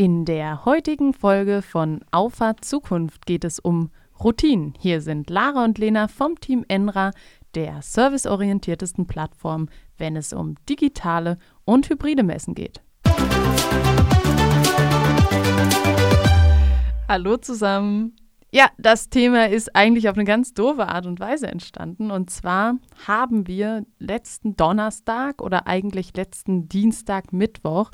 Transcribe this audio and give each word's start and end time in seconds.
In 0.00 0.24
der 0.24 0.64
heutigen 0.64 1.12
Folge 1.12 1.60
von 1.60 2.00
Auffahrt 2.10 2.64
Zukunft 2.64 3.26
geht 3.26 3.44
es 3.44 3.58
um 3.58 3.90
Routinen. 4.18 4.72
Hier 4.78 5.02
sind 5.02 5.28
Lara 5.28 5.62
und 5.62 5.76
Lena 5.76 6.08
vom 6.08 6.40
Team 6.40 6.64
Enra, 6.68 7.10
der 7.54 7.82
serviceorientiertesten 7.82 9.06
Plattform, 9.06 9.68
wenn 9.98 10.16
es 10.16 10.32
um 10.32 10.54
digitale 10.66 11.36
und 11.66 11.90
hybride 11.90 12.22
Messen 12.22 12.54
geht. 12.54 12.80
Hallo 17.06 17.36
zusammen. 17.36 18.16
Ja, 18.52 18.70
das 18.78 19.10
Thema 19.10 19.50
ist 19.50 19.76
eigentlich 19.76 20.08
auf 20.08 20.16
eine 20.16 20.24
ganz 20.24 20.54
doofe 20.54 20.88
Art 20.88 21.04
und 21.04 21.20
Weise 21.20 21.48
entstanden. 21.48 22.10
Und 22.10 22.30
zwar 22.30 22.78
haben 23.06 23.46
wir 23.46 23.84
letzten 23.98 24.56
Donnerstag 24.56 25.42
oder 25.42 25.66
eigentlich 25.66 26.16
letzten 26.16 26.70
Dienstag, 26.70 27.34
Mittwoch 27.34 27.90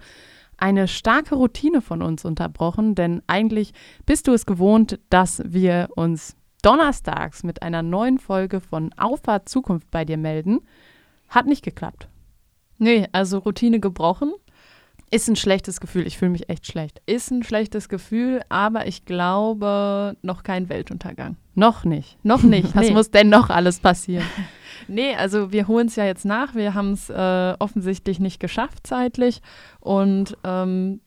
eine 0.59 0.89
starke 0.89 1.35
Routine 1.35 1.83
von 1.83 2.03
uns 2.03 2.25
unterbrochen, 2.25 2.95
denn 2.95 3.23
eigentlich 3.27 3.73
bist 4.07 4.27
du 4.27 4.33
es 4.33 4.47
gewohnt, 4.47 4.99
dass 5.11 5.43
wir 5.45 5.89
uns 5.97 6.37
donnerstags 6.63 7.43
mit 7.45 7.63
einer 7.63 7.83
neuen 7.83 8.19
Folge 8.19 8.61
von 8.61 8.93
Auffahrt 8.97 9.49
Zukunft 9.49 9.91
bei 9.91 10.05
dir 10.05 10.17
melden. 10.17 10.61
Hat 11.29 11.47
nicht 11.47 11.65
geklappt. 11.65 12.09
Nee, 12.79 13.07
also 13.13 13.39
Routine 13.39 13.81
gebrochen. 13.81 14.33
Ist 15.11 15.29
ein 15.29 15.37
schlechtes 15.37 15.81
Gefühl. 15.81 16.07
Ich 16.07 16.19
fühle 16.19 16.33
mich 16.33 16.49
echt 16.49 16.67
schlecht. 16.67 17.01
Ist 17.07 17.31
ein 17.31 17.45
schlechtes 17.45 17.89
Gefühl, 17.89 18.41
aber 18.49 18.87
ich 18.87 19.05
glaube 19.05 20.17
noch 20.23 20.43
kein 20.43 20.69
Weltuntergang. 20.69 21.37
Noch 21.55 21.85
nicht. 21.85 22.19
Noch 22.25 22.43
nicht. 22.45 22.75
Was 22.75 22.89
nee. 22.89 22.93
muss 22.93 23.11
denn 23.11 23.29
noch 23.29 23.49
alles 23.49 23.79
passieren? 23.79 24.27
nee, 24.89 25.15
also 25.15 25.53
wir 25.53 25.69
holen 25.69 25.87
es 25.87 25.97
ja 25.97 26.05
jetzt 26.05 26.25
nach. 26.25 26.55
Wir 26.57 26.75
haben 26.75 26.93
es 26.93 27.09
äh, 27.09 27.55
offensichtlich 27.59 28.19
nicht 28.19 28.41
geschafft 28.41 28.87
zeitlich. 28.87 29.43
Und 29.81 30.37
ähm, 30.43 31.01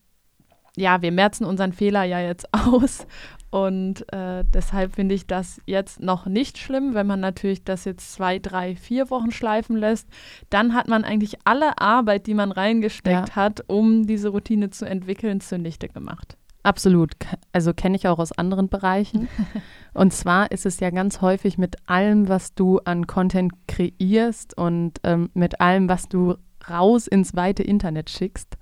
ja, 0.78 1.02
wir 1.02 1.12
merzen 1.12 1.46
unseren 1.46 1.74
Fehler 1.74 2.04
ja 2.04 2.22
jetzt 2.22 2.48
aus 2.54 3.06
und 3.52 4.12
äh, 4.14 4.44
deshalb 4.46 4.96
finde 4.96 5.16
ich 5.16 5.26
das 5.26 5.62
jetzt 5.66 6.00
noch 6.00 6.28
nicht 6.28 6.58
schlimm, 6.58 6.94
wenn 6.94 7.08
man 7.08 7.20
natürlich 7.20 7.64
das 7.64 7.86
jetzt 7.86 8.14
zwei, 8.14 8.38
drei, 8.38 8.76
vier 8.76 9.10
Wochen 9.10 9.32
schleifen 9.32 9.76
lässt. 9.76 10.08
Dann 10.50 10.76
hat 10.76 10.88
man 10.88 11.04
eigentlich 11.04 11.38
alle 11.46 11.80
Arbeit, 11.80 12.28
die 12.28 12.36
man 12.36 12.52
reingesteckt 12.52 13.30
ja. 13.30 13.36
hat, 13.36 13.64
um 13.68 14.06
diese 14.06 14.30
Routine 14.30 14.70
zu 14.70 14.86
entwickeln, 14.86 15.42
zunichte 15.42 15.88
gemacht. 15.88 16.38
Absolut. 16.62 17.14
Also 17.52 17.74
kenne 17.74 17.96
ich 17.96 18.08
auch 18.08 18.20
aus 18.20 18.32
anderen 18.32 18.70
Bereichen. 18.70 19.28
und 19.94 20.14
zwar 20.14 20.52
ist 20.52 20.66
es 20.68 20.80
ja 20.80 20.92
ganz 20.92 21.22
häufig 21.22 21.58
mit 21.58 21.78
allem, 21.88 22.28
was 22.28 22.54
du 22.54 22.80
an 22.80 23.08
Content 23.08 23.54
kreierst 23.68 24.56
und 24.58 25.00
ähm, 25.04 25.30
mit 25.34 25.62
allem, 25.62 25.90
was 25.90 26.08
du 26.08 26.36
raus 26.70 27.08
ins 27.08 27.36
weite 27.36 27.64
Internet 27.64 28.10
schickst, 28.10 28.58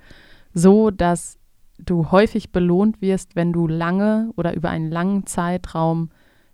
so 0.53 0.91
dass 0.91 1.36
du 1.77 2.11
häufig 2.11 2.51
belohnt 2.51 3.01
wirst, 3.01 3.35
wenn 3.35 3.53
du 3.53 3.67
lange 3.67 4.31
oder 4.35 4.55
über 4.55 4.69
einen 4.69 4.91
langen 4.91 5.25
Zeitraum 5.25 6.09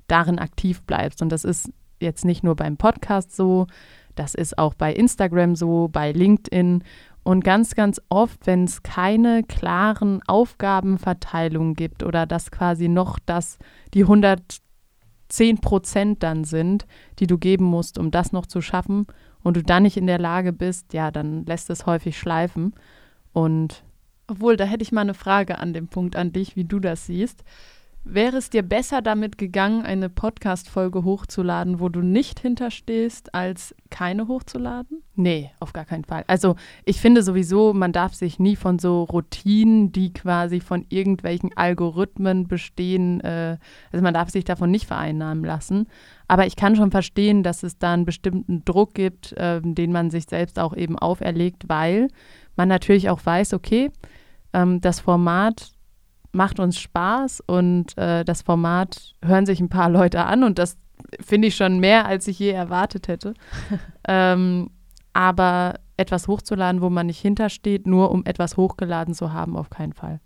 darin 0.08 0.40
aktiv 0.40 0.84
bleibst. 0.84 1.22
Und 1.22 1.32
das 1.32 1.44
ist 1.44 1.72
jetzt 2.00 2.26
nicht 2.26 2.44
nur 2.44 2.56
beim 2.56 2.78
Podcast 2.78 3.36
so, 3.36 3.68
das 4.16 4.36
ist 4.36 4.58
auch 4.58 4.74
bei 4.74 4.94
Instagram 4.94 5.56
so, 5.56 5.90
bei 5.92 6.12
LinkedIn. 6.12 6.84
Und 7.24 7.44
ganz, 7.44 7.74
ganz 7.74 8.02
oft, 8.10 8.46
wenn 8.46 8.66
es 8.66 8.84
keine 8.84 9.44
klaren 9.44 10.22
Aufgabenverteilungen 10.28 11.74
gibt 11.74 12.04
oder 12.04 12.26
dass 12.26 12.52
quasi 12.52 12.90
noch 12.90 13.18
das 13.26 13.58
die 13.94 14.04
110 14.04 15.62
Prozent 15.62 16.22
dann 16.22 16.44
sind, 16.44 16.86
die 17.20 17.28
du 17.28 17.38
geben 17.38 17.64
musst, 17.64 17.98
um 17.98 18.12
das 18.12 18.34
noch 18.34 18.46
zu 18.46 18.60
schaffen 18.60 19.08
und 19.42 19.56
du 19.56 19.64
dann 19.64 19.84
nicht 19.84 19.96
in 19.96 20.08
der 20.08 20.20
Lage 20.20 20.52
bist, 20.52 20.94
ja, 20.94 21.12
dann 21.12 21.46
lässt 21.46 21.70
es 21.70 21.86
häufig 21.86 22.20
schleifen. 22.20 22.74
Und 23.32 23.84
obwohl, 24.34 24.58
da 24.58 24.66
hätte 24.66 24.84
ich 24.84 24.92
mal 24.92 25.02
eine 25.02 25.14
Frage 25.14 25.60
an 25.60 25.74
dem 25.74 25.88
Punkt 25.88 26.16
an 26.16 26.32
dich, 26.32 26.56
wie 26.56 26.66
du 26.66 26.80
das 26.80 27.06
siehst. 27.06 27.44
Wäre 28.06 28.36
es 28.36 28.50
dir 28.50 28.64
besser 28.64 29.02
damit 29.02 29.38
gegangen, 29.38 29.84
eine 29.84 30.10
Podcast-Folge 30.10 31.06
hochzuladen, 31.06 31.80
wo 31.80 31.88
du 31.88 32.02
nicht 32.02 32.42
hinterstehst, 32.42 33.34
als 33.34 33.74
keine 33.92 34.28
hochzuladen? 34.28 35.04
Nee, 35.16 35.52
auf 35.62 35.72
gar 35.72 35.86
keinen 35.86 36.04
Fall. 36.04 36.26
Also 36.28 36.56
ich 36.84 37.00
finde 37.00 37.24
sowieso, 37.24 37.74
man 37.74 37.94
darf 37.94 38.14
sich 38.14 38.40
nie 38.40 38.58
von 38.58 38.78
so 38.78 39.04
Routinen, 39.04 39.94
die 39.94 40.12
quasi 40.12 40.60
von 40.60 40.86
irgendwelchen 40.90 41.56
Algorithmen 41.56 42.48
bestehen, 42.48 43.22
äh, 43.22 43.58
also 43.94 44.04
man 44.04 44.14
darf 44.14 44.32
sich 44.32 44.44
davon 44.44 44.70
nicht 44.70 44.88
vereinnahmen 44.88 45.46
lassen. 45.46 45.88
Aber 46.28 46.46
ich 46.46 46.58
kann 46.58 46.76
schon 46.76 46.92
verstehen, 46.92 47.42
dass 47.42 47.64
es 47.64 47.78
da 47.78 47.94
einen 47.94 48.04
bestimmten 48.04 48.66
Druck 48.66 48.96
gibt, 48.96 49.32
äh, 49.34 49.62
den 49.64 49.94
man 49.94 50.10
sich 50.10 50.26
selbst 50.26 50.60
auch 50.60 50.76
eben 50.76 51.00
auferlegt, 51.00 51.70
weil 51.70 52.10
man 52.58 52.68
natürlich 52.68 53.10
auch 53.10 53.26
weiß, 53.26 53.54
okay, 53.54 53.92
ähm, 54.54 54.82
das 54.82 55.00
Format 55.00 55.72
macht 56.32 56.60
uns 56.60 56.80
Spaß 56.80 57.44
und 57.46 57.98
äh, 57.98 58.26
das 58.26 58.42
Format 58.42 59.14
hören 59.24 59.46
sich 59.46 59.60
ein 59.60 59.70
paar 59.70 59.90
Leute 59.90 60.26
an 60.26 60.44
und 60.44 60.60
das 60.60 60.78
finde 61.20 61.48
ich 61.50 61.56
schon 61.56 61.80
mehr, 61.80 62.06
als 62.06 62.28
ich 62.28 62.40
je 62.40 62.50
erwartet 62.50 63.08
hätte. 63.08 63.34
ähm, 64.08 64.70
aber 65.14 65.76
etwas 65.96 66.28
hochzuladen, 66.28 66.82
wo 66.82 66.90
man 66.90 67.06
nicht 67.06 67.20
hintersteht, 67.20 67.86
nur 67.86 68.12
um 68.12 68.26
etwas 68.26 68.58
hochgeladen 68.58 69.14
zu 69.14 69.32
haben, 69.32 69.56
auf 69.56 69.70
keinen 69.70 69.94
Fall. 69.94 70.20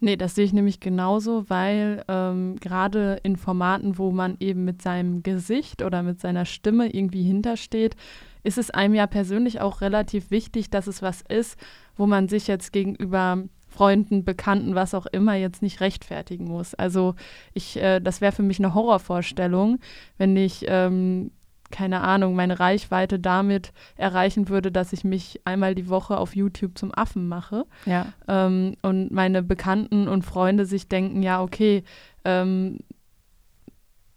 Nee, 0.00 0.16
das 0.16 0.34
sehe 0.34 0.44
ich 0.44 0.52
nämlich 0.52 0.80
genauso, 0.80 1.48
weil 1.48 2.04
ähm, 2.08 2.56
gerade 2.56 3.18
in 3.22 3.36
Formaten, 3.36 3.96
wo 3.96 4.10
man 4.10 4.36
eben 4.38 4.64
mit 4.64 4.82
seinem 4.82 5.22
Gesicht 5.22 5.82
oder 5.82 6.02
mit 6.02 6.20
seiner 6.20 6.44
Stimme 6.44 6.92
irgendwie 6.92 7.22
hintersteht, 7.22 7.96
ist 8.42 8.58
es 8.58 8.70
einem 8.70 8.94
ja 8.94 9.06
persönlich 9.06 9.62
auch 9.62 9.80
relativ 9.80 10.30
wichtig, 10.30 10.68
dass 10.68 10.88
es 10.88 11.00
was 11.00 11.22
ist, 11.22 11.58
wo 11.96 12.04
man 12.06 12.28
sich 12.28 12.48
jetzt 12.48 12.70
gegenüber 12.70 13.44
Freunden, 13.74 14.24
Bekannten, 14.24 14.76
was 14.76 14.94
auch 14.94 15.06
immer, 15.06 15.34
jetzt 15.34 15.60
nicht 15.60 15.80
rechtfertigen 15.80 16.44
muss. 16.44 16.74
Also 16.74 17.16
ich, 17.54 17.76
äh, 17.76 18.00
das 18.00 18.20
wäre 18.20 18.32
für 18.32 18.42
mich 18.42 18.60
eine 18.60 18.72
Horrorvorstellung, 18.72 19.80
wenn 20.16 20.36
ich, 20.36 20.64
ähm, 20.68 21.32
keine 21.70 22.02
Ahnung, 22.02 22.36
meine 22.36 22.60
Reichweite 22.60 23.18
damit 23.18 23.72
erreichen 23.96 24.48
würde, 24.48 24.70
dass 24.70 24.92
ich 24.92 25.02
mich 25.02 25.40
einmal 25.44 25.74
die 25.74 25.88
Woche 25.88 26.18
auf 26.18 26.36
YouTube 26.36 26.78
zum 26.78 26.94
Affen 26.94 27.26
mache. 27.26 27.64
Ja. 27.84 28.06
Ähm, 28.28 28.76
und 28.82 29.10
meine 29.10 29.42
Bekannten 29.42 30.06
und 30.06 30.22
Freunde 30.24 30.66
sich 30.66 30.88
denken, 30.88 31.22
ja, 31.24 31.42
okay, 31.42 31.82
ähm, 32.24 32.78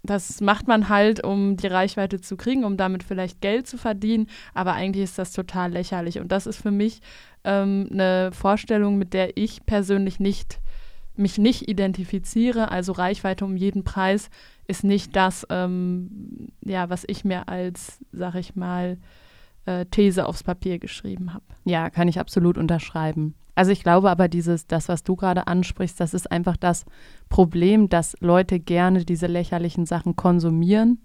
das 0.09 0.41
macht 0.41 0.67
man 0.67 0.89
halt, 0.89 1.23
um 1.23 1.57
die 1.57 1.67
Reichweite 1.67 2.19
zu 2.21 2.37
kriegen, 2.37 2.63
um 2.63 2.77
damit 2.77 3.03
vielleicht 3.03 3.41
Geld 3.41 3.67
zu 3.67 3.77
verdienen. 3.77 4.27
Aber 4.53 4.73
eigentlich 4.73 5.03
ist 5.03 5.17
das 5.17 5.31
total 5.31 5.71
lächerlich. 5.71 6.19
Und 6.19 6.31
das 6.31 6.47
ist 6.47 6.61
für 6.61 6.71
mich 6.71 7.01
ähm, 7.43 7.87
eine 7.91 8.31
Vorstellung, 8.31 8.97
mit 8.97 9.13
der 9.13 9.37
ich 9.37 9.65
persönlich 9.65 10.19
nicht 10.19 10.59
mich 11.17 11.37
nicht 11.37 11.67
identifiziere. 11.67 12.71
Also 12.71 12.91
Reichweite 12.91 13.43
um 13.43 13.57
jeden 13.57 13.83
Preis 13.83 14.29
ist 14.67 14.83
nicht 14.83 15.15
das, 15.15 15.45
ähm, 15.49 16.49
ja, 16.63 16.89
was 16.89 17.03
ich 17.07 17.25
mir 17.25 17.49
als, 17.49 17.99
sag 18.11 18.35
ich 18.35 18.55
mal, 18.55 18.97
äh, 19.65 19.85
These 19.85 20.25
aufs 20.25 20.43
Papier 20.43 20.79
geschrieben 20.79 21.33
habe. 21.33 21.45
Ja, 21.65 21.89
kann 21.89 22.07
ich 22.07 22.19
absolut 22.19 22.57
unterschreiben. 22.57 23.35
Also 23.57 23.71
ich 23.71 23.81
glaube 23.81 24.11
aber 24.11 24.27
dieses, 24.27 24.67
das, 24.67 24.87
was 24.87 25.01
du 25.01 25.15
gerade 25.15 25.47
ansprichst, 25.47 25.99
das 25.99 26.13
ist 26.13 26.31
einfach 26.31 26.57
das 26.57 26.85
Problem, 27.27 27.89
dass 27.89 28.15
Leute 28.19 28.59
gerne 28.59 29.03
diese 29.03 29.25
lächerlichen 29.25 29.87
Sachen 29.87 30.15
konsumieren. 30.15 30.99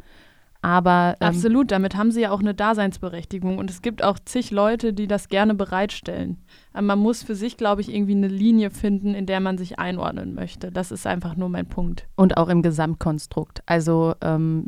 Aber 0.61 1.17
ähm, 1.21 1.29
absolut, 1.29 1.71
damit 1.71 1.97
haben 1.97 2.13
sie 2.13 2.21
ja 2.21 2.31
auch 2.31 2.41
eine 2.41 2.55
Daseinsberechtigung 2.55 3.57
und 3.57 3.71
es 3.71 3.81
gibt 3.81 4.05
auch 4.05 4.19
zig 4.19 4.51
Leute, 4.51 4.93
die 4.93 5.07
das 5.07 5.29
gerne 5.29 5.55
bereitstellen. 5.55 6.43
Aber 6.75 6.83
man 6.83 6.99
muss 6.99 7.23
für 7.23 7.35
sich, 7.35 7.57
glaube 7.57 7.81
ich, 7.81 7.91
irgendwie 7.93 8.15
eine 8.15 8.29
Linie 8.29 8.69
finden, 8.69 9.15
in 9.15 9.25
der 9.25 9.41
man 9.41 9.57
sich 9.57 9.79
einordnen 9.79 10.34
möchte. 10.34 10.71
Das 10.71 10.93
ist 10.93 11.07
einfach 11.07 11.37
nur 11.37 11.49
mein 11.49 11.67
Punkt. 11.67 12.07
Und 12.17 12.37
auch 12.37 12.51
im 12.51 12.61
Gesamtkonstrukt. 12.61 13.63
Also 13.65 14.15
ähm, 14.21 14.67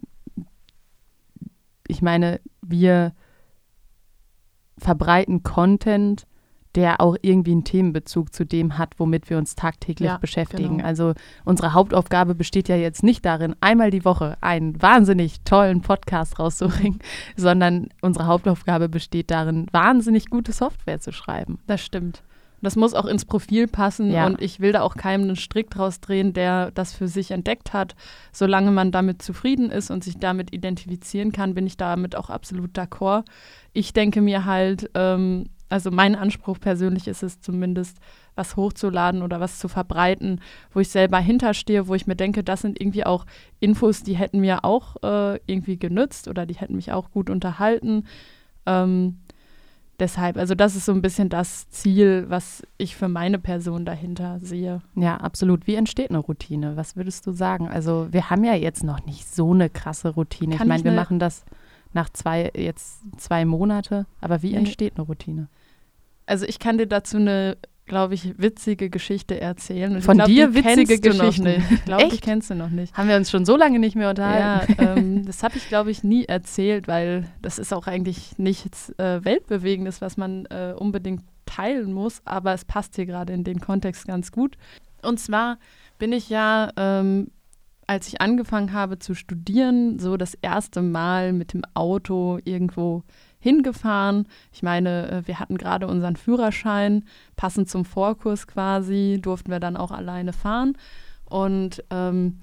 ich 1.87 2.01
meine, 2.01 2.41
wir 2.63 3.13
verbreiten 4.79 5.43
Content, 5.43 6.27
der 6.75 7.01
auch 7.01 7.17
irgendwie 7.23 7.53
einen 7.53 7.65
Themenbezug 7.65 8.33
zu 8.33 8.45
dem 8.45 8.79
hat, 8.79 8.95
womit 8.99 9.31
wir 9.31 9.39
uns 9.39 9.55
tagtäglich 9.55 10.09
ja, 10.09 10.19
beschäftigen. 10.19 10.79
Genau. 10.79 10.89
Also 10.89 11.15
unsere 11.45 11.73
Hauptaufgabe 11.73 12.35
besteht 12.35 12.69
ja 12.69 12.77
jetzt 12.77 13.03
nicht 13.03 13.25
darin, 13.25 13.55
einmal 13.61 13.91
die 13.91 14.05
Woche 14.05 14.37
einen 14.41 14.81
wahnsinnig 14.83 15.43
tollen 15.45 15.83
Podcast 15.83 16.39
rauszubringen, 16.39 16.99
sondern 17.37 17.89
unsere 18.01 18.27
Hauptaufgabe 18.27 18.89
besteht 18.89 19.31
darin, 19.31 19.67
wahnsinnig 19.73 20.27
gute 20.27 20.53
Software 20.53 21.01
zu 21.01 21.13
schreiben. 21.13 21.59
Das 21.67 21.81
stimmt. 21.81 22.23
Das 22.65 22.77
muss 22.77 22.95
auch 22.95 23.05
ins 23.05 23.27
Profil 23.27 23.69
passen 23.69 24.11
ja. 24.11 24.27
und 24.27 24.41
ich 24.41 24.59
will 24.59 24.73
da 24.73 24.81
auch 24.81 24.97
keinem 24.97 25.25
einen 25.25 25.37
Strick 25.37 25.69
draus 25.71 26.01
drehen, 26.01 26.33
der 26.33 26.71
das 26.71 26.95
für 26.95 27.09
sich 27.09 27.31
entdeckt 27.31 27.75
hat. 27.75 27.95
Solange 28.33 28.71
man 28.71 28.91
damit 28.91 29.21
zufrieden 29.21 29.71
ist 29.71 29.91
und 29.91 30.03
sich 30.03 30.19
damit 30.19 30.53
identifizieren 30.53 31.31
kann, 31.31 31.55
bin 31.55 31.67
ich 31.67 31.77
damit 31.77 32.17
auch 32.17 32.31
absolut 32.31 32.77
d'accord. 32.77 33.25
Ich 33.75 33.93
denke 33.93 34.23
mir 34.23 34.47
halt, 34.47 34.91
ähm, 34.95 35.51
also 35.69 35.91
mein 35.91 36.15
Anspruch 36.15 36.61
persönlich 36.61 37.09
ist 37.09 37.23
es 37.23 37.41
zumindest, 37.41 37.99
was 38.35 38.57
hochzuladen 38.57 39.23
oder 39.23 39.41
was 39.41 39.59
zu 39.59 39.69
verbreiten, 39.69 40.41
wo 40.73 40.81
ich 40.81 40.89
selber 40.89 41.19
hinterstehe, 41.19 41.89
wo 41.89 41.95
ich 41.95 42.07
mir 42.07 42.17
denke, 42.17 42.45
das 42.45 42.63
sind 42.63 42.81
irgendwie 42.81 43.05
auch 43.05 43.27
Infos, 43.61 44.03
die 44.03 44.17
hätten 44.17 44.41
mir 44.41 44.65
auch 44.65 44.97
äh, 45.03 45.41
irgendwie 45.47 45.79
genützt 45.79 46.29
oder 46.29 46.47
die 46.47 46.55
hätten 46.55 46.77
mich 46.77 46.93
auch 46.93 47.11
gut 47.11 47.31
unterhalten. 47.31 48.05
Ähm, 48.67 49.19
deshalb, 49.99 50.37
also 50.37 50.55
das 50.55 50.77
ist 50.77 50.85
so 50.85 50.93
ein 50.93 51.03
bisschen 51.03 51.29
das 51.29 51.69
Ziel, 51.71 52.27
was 52.29 52.63
ich 52.79 52.97
für 52.97 53.09
meine 53.09 53.39
Person 53.39 53.85
dahinter 53.85 54.39
sehe. 54.41 54.81
Ja, 54.97 55.17
absolut. 55.17 55.67
Wie 55.67 55.75
entsteht 55.75 56.11
eine 56.11 56.19
Routine? 56.19 56.77
Was 56.77 56.97
würdest 56.97 57.27
du 57.27 57.33
sagen? 57.33 57.69
Also 57.69 58.09
wir 58.11 58.31
haben 58.31 58.45
ja 58.45 58.55
jetzt 58.55 58.85
noch 58.85 59.05
nicht 59.07 59.33
so 59.33 59.53
eine 59.53 59.71
krasse 59.71 60.11
Routine. 60.11 60.57
Kann 60.57 60.67
ich 60.67 60.69
meine, 60.69 60.85
wir 60.85 60.93
machen 60.93 61.19
das 61.19 61.45
nach 61.95 62.11
zwei, 62.11 62.51
jetzt 62.57 63.01
zwei 63.17 63.45
Monate. 63.45 64.07
Aber 64.21 64.43
wie 64.43 64.55
entsteht 64.55 64.95
eine 64.97 65.07
Routine? 65.07 65.49
Also 66.27 66.47
ich 66.47 66.59
kann 66.59 66.79
dir 66.79 66.87
dazu 66.87 67.17
eine, 67.19 67.57
glaube 67.87 68.15
ich, 68.15 68.39
witzige 68.39 68.89
Geschichte 68.89 69.41
erzählen. 69.41 69.95
Und 69.95 70.03
Von 70.03 70.17
glaub, 70.17 70.27
dir 70.29 70.55
witzige 70.55 71.11
nicht. 71.11 71.71
Ich 71.71 71.85
glaube, 71.85 72.09
die 72.09 72.19
kennst 72.19 72.51
du 72.51 72.55
noch 72.55 72.71
nicht. 72.71 72.97
Haben 72.97 73.09
wir 73.09 73.17
uns 73.17 73.31
schon 73.31 73.45
so 73.45 73.57
lange 73.57 73.79
nicht 73.79 73.95
mehr 73.95 74.05
Ja, 74.07 74.11
unterhalten? 74.11 74.75
ähm, 74.79 75.27
das 75.27 75.43
habe 75.43 75.57
ich, 75.57 75.69
glaube 75.69 75.91
ich, 75.91 76.03
nie 76.03 76.25
erzählt, 76.25 76.89
weil 76.89 77.29
das 77.43 77.59
ist 77.59 77.73
auch 77.75 77.87
eigentlich 77.87 78.39
nichts 78.39 78.91
äh, 78.99 79.25
Weltbewegendes, 79.25 80.01
was 80.01 80.17
man 80.17 80.47
äh, 80.47 80.75
unbedingt 80.77 81.23
teilen 81.47 81.93
muss, 81.93 82.23
aber 82.25 82.55
es 82.55 82.65
passt 82.65 82.97
hier 82.97 83.05
gerade 83.07 83.33
in 83.35 83.45
den 83.45 83.61
Kontext 83.61 84.07
ganz 84.07 84.33
gut. 84.33 84.57
Und 85.03 85.21
zwar 85.21 85.59
bin 85.99 86.13
ich 86.13 86.31
ja, 86.31 86.71
ähm, 86.77 87.29
als 87.87 88.09
ich 88.09 88.21
angefangen 88.21 88.73
habe 88.73 88.99
zu 88.99 89.15
studieren, 89.15 89.99
so 89.99 90.17
das 90.17 90.35
erste 90.35 90.83
Mal 90.83 91.33
mit 91.33 91.53
dem 91.53 91.63
Auto 91.75 92.39
irgendwo 92.45 93.03
hingefahren. 93.39 94.27
Ich 94.53 94.63
meine, 94.63 95.11
äh, 95.11 95.27
wir 95.27 95.39
hatten 95.39 95.59
gerade 95.59 95.87
unseren 95.87 96.17
Führerschein, 96.17 97.05
passend 97.37 97.69
zum 97.69 97.85
Vorkurs 97.85 98.47
quasi, 98.47 99.19
durften 99.21 99.51
wir 99.51 99.61
dann 99.61 99.77
auch 99.77 99.91
alleine 99.91 100.33
fahren. 100.33 100.77
Und 101.25 101.85
ähm, 101.91 102.41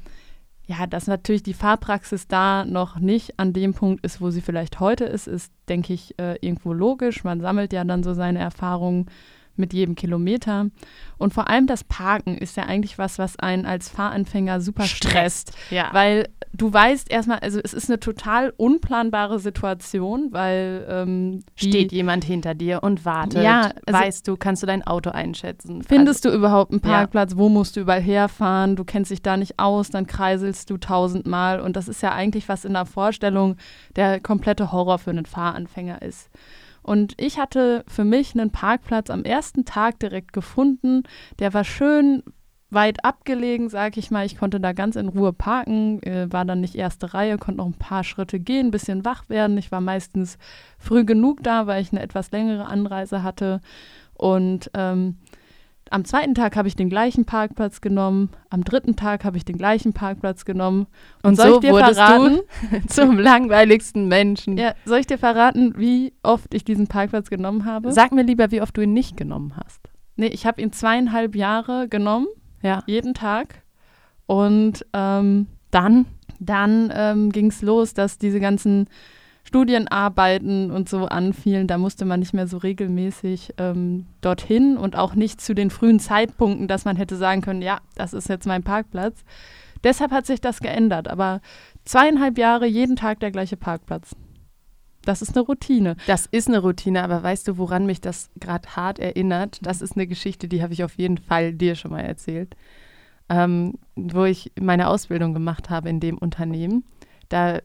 ja, 0.67 0.85
dass 0.87 1.07
natürlich 1.07 1.43
die 1.43 1.53
Fahrpraxis 1.53 2.27
da 2.27 2.65
noch 2.65 2.99
nicht 2.99 3.39
an 3.39 3.51
dem 3.51 3.73
Punkt 3.73 4.05
ist, 4.05 4.21
wo 4.21 4.29
sie 4.29 4.41
vielleicht 4.41 4.79
heute 4.79 5.05
ist, 5.05 5.27
ist, 5.27 5.51
denke 5.67 5.93
ich, 5.93 6.17
äh, 6.19 6.37
irgendwo 6.39 6.71
logisch. 6.71 7.23
Man 7.23 7.41
sammelt 7.41 7.73
ja 7.73 7.83
dann 7.83 8.03
so 8.03 8.13
seine 8.13 8.39
Erfahrungen 8.39 9.07
mit 9.61 9.71
jedem 9.73 9.95
Kilometer. 9.95 10.67
Und 11.17 11.33
vor 11.33 11.47
allem 11.47 11.67
das 11.67 11.85
Parken 11.85 12.37
ist 12.37 12.57
ja 12.57 12.63
eigentlich 12.63 12.97
was, 12.97 13.17
was 13.19 13.39
einen 13.39 13.65
als 13.65 13.87
Fahranfänger 13.87 14.59
super 14.59 14.83
stresst. 14.83 15.53
ja. 15.69 15.87
Weil 15.93 16.27
du 16.53 16.73
weißt 16.73 17.09
erstmal, 17.09 17.39
also 17.39 17.61
es 17.63 17.73
ist 17.73 17.89
eine 17.89 17.99
total 17.99 18.51
unplanbare 18.57 19.39
Situation, 19.39 20.27
weil 20.31 20.85
ähm, 20.89 21.43
Steht 21.55 21.93
jemand 21.93 22.25
hinter 22.25 22.53
dir 22.55 22.83
und 22.83 23.05
wartet? 23.05 23.43
Ja, 23.43 23.71
also- 23.85 23.99
weißt 23.99 24.27
du, 24.27 24.35
kannst 24.35 24.61
du 24.63 24.67
dein 24.67 24.85
Auto 24.85 25.11
einschätzen? 25.11 25.81
Findest 25.83 26.25
du 26.25 26.29
überhaupt 26.29 26.71
einen 26.71 26.81
Ja. 26.83 26.89
Parkplatz? 26.89 27.37
Wo 27.37 27.47
musst 27.47 27.75
du 27.77 27.81
überall 27.81 28.01
herfahren? 28.01 28.75
Du 28.75 28.83
kennst 28.83 29.11
dich 29.11 29.21
da 29.21 29.37
nicht 29.37 29.59
aus, 29.59 29.91
dann 29.91 30.07
kreiselst 30.07 30.69
du 30.69 30.77
tausendmal. 30.77 31.61
Und 31.61 31.75
das 31.77 31.87
ist 31.87 32.01
ja 32.01 32.11
eigentlich, 32.11 32.49
was 32.49 32.65
in 32.65 32.73
der 32.73 32.85
Vorstellung 32.85 33.55
der 33.95 34.19
komplette 34.19 34.71
Horror 34.71 34.97
für 34.99 35.11
einen 35.11 35.25
Fahranfänger 35.25 36.01
ist. 36.01 36.29
Und 36.83 37.13
ich 37.17 37.37
hatte 37.37 37.83
für 37.87 38.03
mich 38.03 38.33
einen 38.33 38.51
Parkplatz 38.51 39.09
am 39.09 39.23
ersten 39.23 39.65
Tag 39.65 39.99
direkt 39.99 40.33
gefunden. 40.33 41.03
Der 41.39 41.53
war 41.53 41.63
schön 41.63 42.23
weit 42.71 43.03
abgelegen, 43.03 43.69
sag 43.69 43.97
ich 43.97 44.11
mal. 44.11 44.25
Ich 44.25 44.37
konnte 44.37 44.59
da 44.59 44.71
ganz 44.71 44.95
in 44.95 45.09
Ruhe 45.09 45.33
parken, 45.33 46.01
äh, 46.03 46.31
war 46.31 46.45
dann 46.45 46.61
nicht 46.61 46.75
erste 46.75 47.13
Reihe, 47.13 47.37
konnte 47.37 47.57
noch 47.57 47.67
ein 47.67 47.73
paar 47.73 48.03
Schritte 48.03 48.39
gehen, 48.39 48.67
ein 48.67 48.71
bisschen 48.71 49.05
wach 49.05 49.29
werden. 49.29 49.57
Ich 49.57 49.71
war 49.71 49.81
meistens 49.81 50.37
früh 50.79 51.03
genug 51.03 51.43
da, 51.43 51.67
weil 51.67 51.81
ich 51.81 51.91
eine 51.91 52.01
etwas 52.01 52.31
längere 52.31 52.65
Anreise 52.65 53.23
hatte. 53.23 53.59
Und 54.13 54.71
ähm, 54.73 55.17
am 55.91 56.05
zweiten 56.05 56.33
Tag 56.33 56.55
habe 56.55 56.67
ich 56.67 56.75
den 56.75 56.89
gleichen 56.89 57.25
Parkplatz 57.25 57.81
genommen, 57.81 58.29
am 58.49 58.63
dritten 58.63 58.95
Tag 58.95 59.23
habe 59.23 59.37
ich 59.37 59.45
den 59.45 59.57
gleichen 59.57 59.93
Parkplatz 59.93 60.45
genommen. 60.45 60.87
Und 61.21 61.35
soll 61.35 61.49
so 61.49 61.55
ich 61.55 61.59
dir 61.61 61.75
verraten, 61.77 62.39
zum 62.87 63.19
langweiligsten 63.19 64.07
Menschen. 64.07 64.57
ja, 64.57 64.73
soll 64.85 64.99
ich 64.99 65.07
dir 65.07 65.17
verraten, 65.17 65.73
wie 65.77 66.13
oft 66.23 66.53
ich 66.53 66.63
diesen 66.63 66.87
Parkplatz 66.87 67.29
genommen 67.29 67.65
habe? 67.65 67.91
Sag 67.91 68.11
mir 68.11 68.23
lieber, 68.23 68.51
wie 68.51 68.61
oft 68.61 68.75
du 68.75 68.81
ihn 68.81 68.93
nicht 68.93 69.17
genommen 69.17 69.53
hast. 69.63 69.89
nee, 70.15 70.27
ich 70.27 70.45
habe 70.45 70.61
ihn 70.61 70.71
zweieinhalb 70.71 71.35
Jahre 71.35 71.87
genommen, 71.87 72.27
Ja. 72.61 72.83
jeden 72.87 73.13
Tag. 73.13 73.61
Und 74.25 74.85
ähm, 74.93 75.47
Dann 75.71 76.05
dann 76.43 76.91
ähm, 76.95 77.31
ging 77.31 77.47
es 77.47 77.61
los, 77.61 77.93
dass 77.93 78.17
diese 78.17 78.39
ganzen 78.39 78.87
Studienarbeiten 79.51 80.71
und 80.71 80.87
so 80.87 81.07
anfielen. 81.07 81.67
Da 81.67 81.77
musste 81.77 82.05
man 82.05 82.21
nicht 82.21 82.33
mehr 82.33 82.47
so 82.47 82.57
regelmäßig 82.57 83.53
ähm, 83.57 84.05
dorthin 84.21 84.77
und 84.77 84.95
auch 84.95 85.13
nicht 85.13 85.41
zu 85.41 85.53
den 85.53 85.69
frühen 85.69 85.99
Zeitpunkten, 85.99 86.69
dass 86.69 86.85
man 86.85 86.95
hätte 86.95 87.17
sagen 87.17 87.41
können, 87.41 87.61
ja, 87.61 87.79
das 87.95 88.13
ist 88.13 88.29
jetzt 88.29 88.47
mein 88.47 88.63
Parkplatz. 88.63 89.25
Deshalb 89.83 90.11
hat 90.11 90.25
sich 90.25 90.39
das 90.39 90.61
geändert. 90.61 91.09
Aber 91.09 91.41
zweieinhalb 91.83 92.37
Jahre 92.37 92.65
jeden 92.65 92.95
Tag 92.95 93.19
der 93.19 93.31
gleiche 93.31 93.57
Parkplatz. 93.57 94.15
Das 95.03 95.21
ist 95.21 95.35
eine 95.35 95.45
Routine. 95.45 95.97
Das 96.07 96.27
ist 96.27 96.47
eine 96.47 96.59
Routine, 96.59 97.03
aber 97.03 97.21
weißt 97.21 97.49
du, 97.49 97.57
woran 97.57 97.85
mich 97.85 97.99
das 97.99 98.29
gerade 98.39 98.69
hart 98.77 98.99
erinnert? 98.99 99.59
Das 99.63 99.81
ist 99.81 99.97
eine 99.97 100.07
Geschichte, 100.07 100.47
die 100.47 100.63
habe 100.63 100.71
ich 100.71 100.85
auf 100.85 100.93
jeden 100.95 101.17
Fall 101.17 101.51
dir 101.51 101.75
schon 101.75 101.91
mal 101.91 102.01
erzählt. 102.01 102.55
Ähm, 103.27 103.73
wo 103.95 104.23
ich 104.23 104.53
meine 104.57 104.87
Ausbildung 104.87 105.33
gemacht 105.33 105.69
habe 105.69 105.89
in 105.89 105.99
dem 105.99 106.17
Unternehmen. 106.17 106.85
Da 107.27 107.59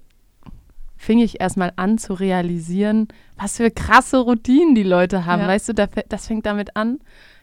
fing 1.07 1.21
ich 1.21 1.41
erstmal 1.41 1.73
an 1.77 1.99
zu 1.99 2.15
realisieren, 2.15 3.07
was 3.37 3.59
für 3.59 3.71
krasse 3.71 4.19
Routinen 4.19 4.75
die 4.75 4.83
Leute 4.83 5.25
haben. 5.25 5.43
Ja. 5.43 5.49
Weißt 5.49 5.69
du, 5.69 5.73
das 5.73 6.27
fängt 6.27 6.47
damit 6.47 6.77
an, 6.77 6.99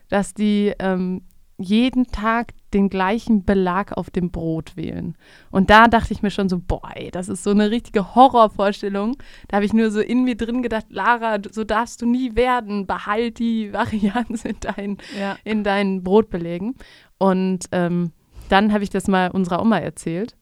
dass 0.10 0.33
die 0.33 0.74
ähm, 0.80 1.21
jeden 1.57 2.07
Tag 2.07 2.51
den 2.74 2.89
gleichen 2.89 3.45
Belag 3.45 3.94
auf 3.94 4.10
dem 4.10 4.31
Brot 4.31 4.75
wählen. 4.75 5.15
Und 5.50 5.69
da 5.69 5.88
dachte 5.88 6.12
ich 6.12 6.21
mir 6.21 6.30
schon 6.31 6.50
so, 6.50 6.60
boah, 6.60 6.92
ey, 6.94 7.10
das 7.10 7.30
ist 7.30 7.44
so 7.44 7.51
eine 7.51 7.71
richtige 7.71 8.15
Horrorvorstellung. 8.15 9.15
Da 9.48 9.57
habe 9.57 9.65
ich 9.65 9.71
nur 9.71 9.92
so 9.92 10.01
in 10.01 10.25
mir 10.25 10.36
drin 10.36 10.62
gedacht, 10.62 10.88
Lara, 10.89 11.38
so 11.50 11.63
darfst 11.63 12.01
du 12.01 12.06
nie 12.06 12.36
werden. 12.36 12.86
Behalt 12.86 13.39
die 13.39 13.71
Varianz 13.74 14.44
in, 14.44 14.57
dein, 14.60 14.98
Ja. 15.18 15.38
in 15.45 15.63
deinen 15.63 16.04
Brotbelägen. 16.04 16.75
Und 17.18 17.65
ähm, 17.71 18.12
dann 18.50 18.74
habe 18.74 18.83
ich 18.83 18.89
das 18.89 19.07
mal 19.07 19.31
unserer 19.31 19.62
Oma 19.62 19.77
erzählt. 19.80 20.36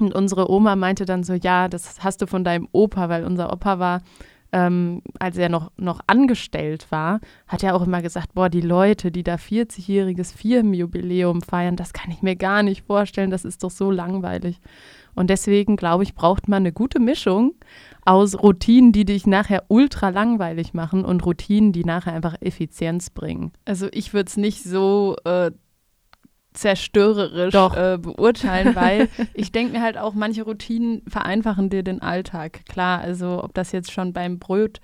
Und 0.00 0.14
unsere 0.14 0.50
Oma 0.50 0.76
meinte 0.76 1.04
dann 1.04 1.24
so, 1.24 1.34
ja, 1.34 1.68
das 1.68 2.02
hast 2.02 2.22
du 2.22 2.26
von 2.26 2.44
deinem 2.44 2.68
Opa, 2.72 3.08
weil 3.08 3.24
unser 3.24 3.52
Opa 3.52 3.78
war, 3.78 4.02
ähm, 4.52 5.02
als 5.18 5.36
er 5.36 5.48
noch, 5.48 5.72
noch 5.76 6.00
angestellt 6.06 6.86
war, 6.90 7.20
hat 7.46 7.62
er 7.62 7.74
auch 7.74 7.86
immer 7.86 8.02
gesagt, 8.02 8.34
boah, 8.34 8.48
die 8.48 8.60
Leute, 8.60 9.10
die 9.10 9.22
da 9.22 9.34
40-jähriges 9.34 10.34
Firmenjubiläum 10.34 11.42
feiern, 11.42 11.76
das 11.76 11.92
kann 11.92 12.10
ich 12.10 12.22
mir 12.22 12.36
gar 12.36 12.62
nicht 12.62 12.86
vorstellen, 12.86 13.30
das 13.30 13.44
ist 13.44 13.64
doch 13.64 13.70
so 13.70 13.90
langweilig. 13.90 14.60
Und 15.14 15.30
deswegen, 15.30 15.76
glaube 15.76 16.04
ich, 16.04 16.14
braucht 16.14 16.46
man 16.46 16.62
eine 16.62 16.72
gute 16.72 17.00
Mischung 17.00 17.54
aus 18.04 18.40
Routinen, 18.40 18.92
die 18.92 19.04
dich 19.04 19.26
nachher 19.26 19.64
ultra 19.68 20.10
langweilig 20.10 20.74
machen 20.74 21.04
und 21.04 21.24
Routinen, 21.24 21.72
die 21.72 21.84
nachher 21.84 22.12
einfach 22.12 22.36
Effizienz 22.40 23.10
bringen. 23.10 23.52
Also 23.64 23.88
ich 23.92 24.12
würde 24.12 24.28
es 24.28 24.36
nicht 24.36 24.62
so 24.62 25.16
äh, 25.24 25.50
zerstörerisch 26.56 27.52
Doch. 27.52 27.76
Äh, 27.76 27.98
beurteilen, 27.98 28.74
weil 28.74 29.08
ich 29.34 29.52
denke 29.52 29.74
mir 29.74 29.82
halt 29.82 29.98
auch, 29.98 30.14
manche 30.14 30.42
Routinen 30.42 31.02
vereinfachen 31.06 31.70
dir 31.70 31.82
den 31.82 32.02
Alltag. 32.02 32.60
Klar, 32.68 33.00
also 33.00 33.42
ob 33.42 33.54
das 33.54 33.72
jetzt 33.72 33.92
schon 33.92 34.12
beim 34.12 34.38
Bröt, 34.38 34.80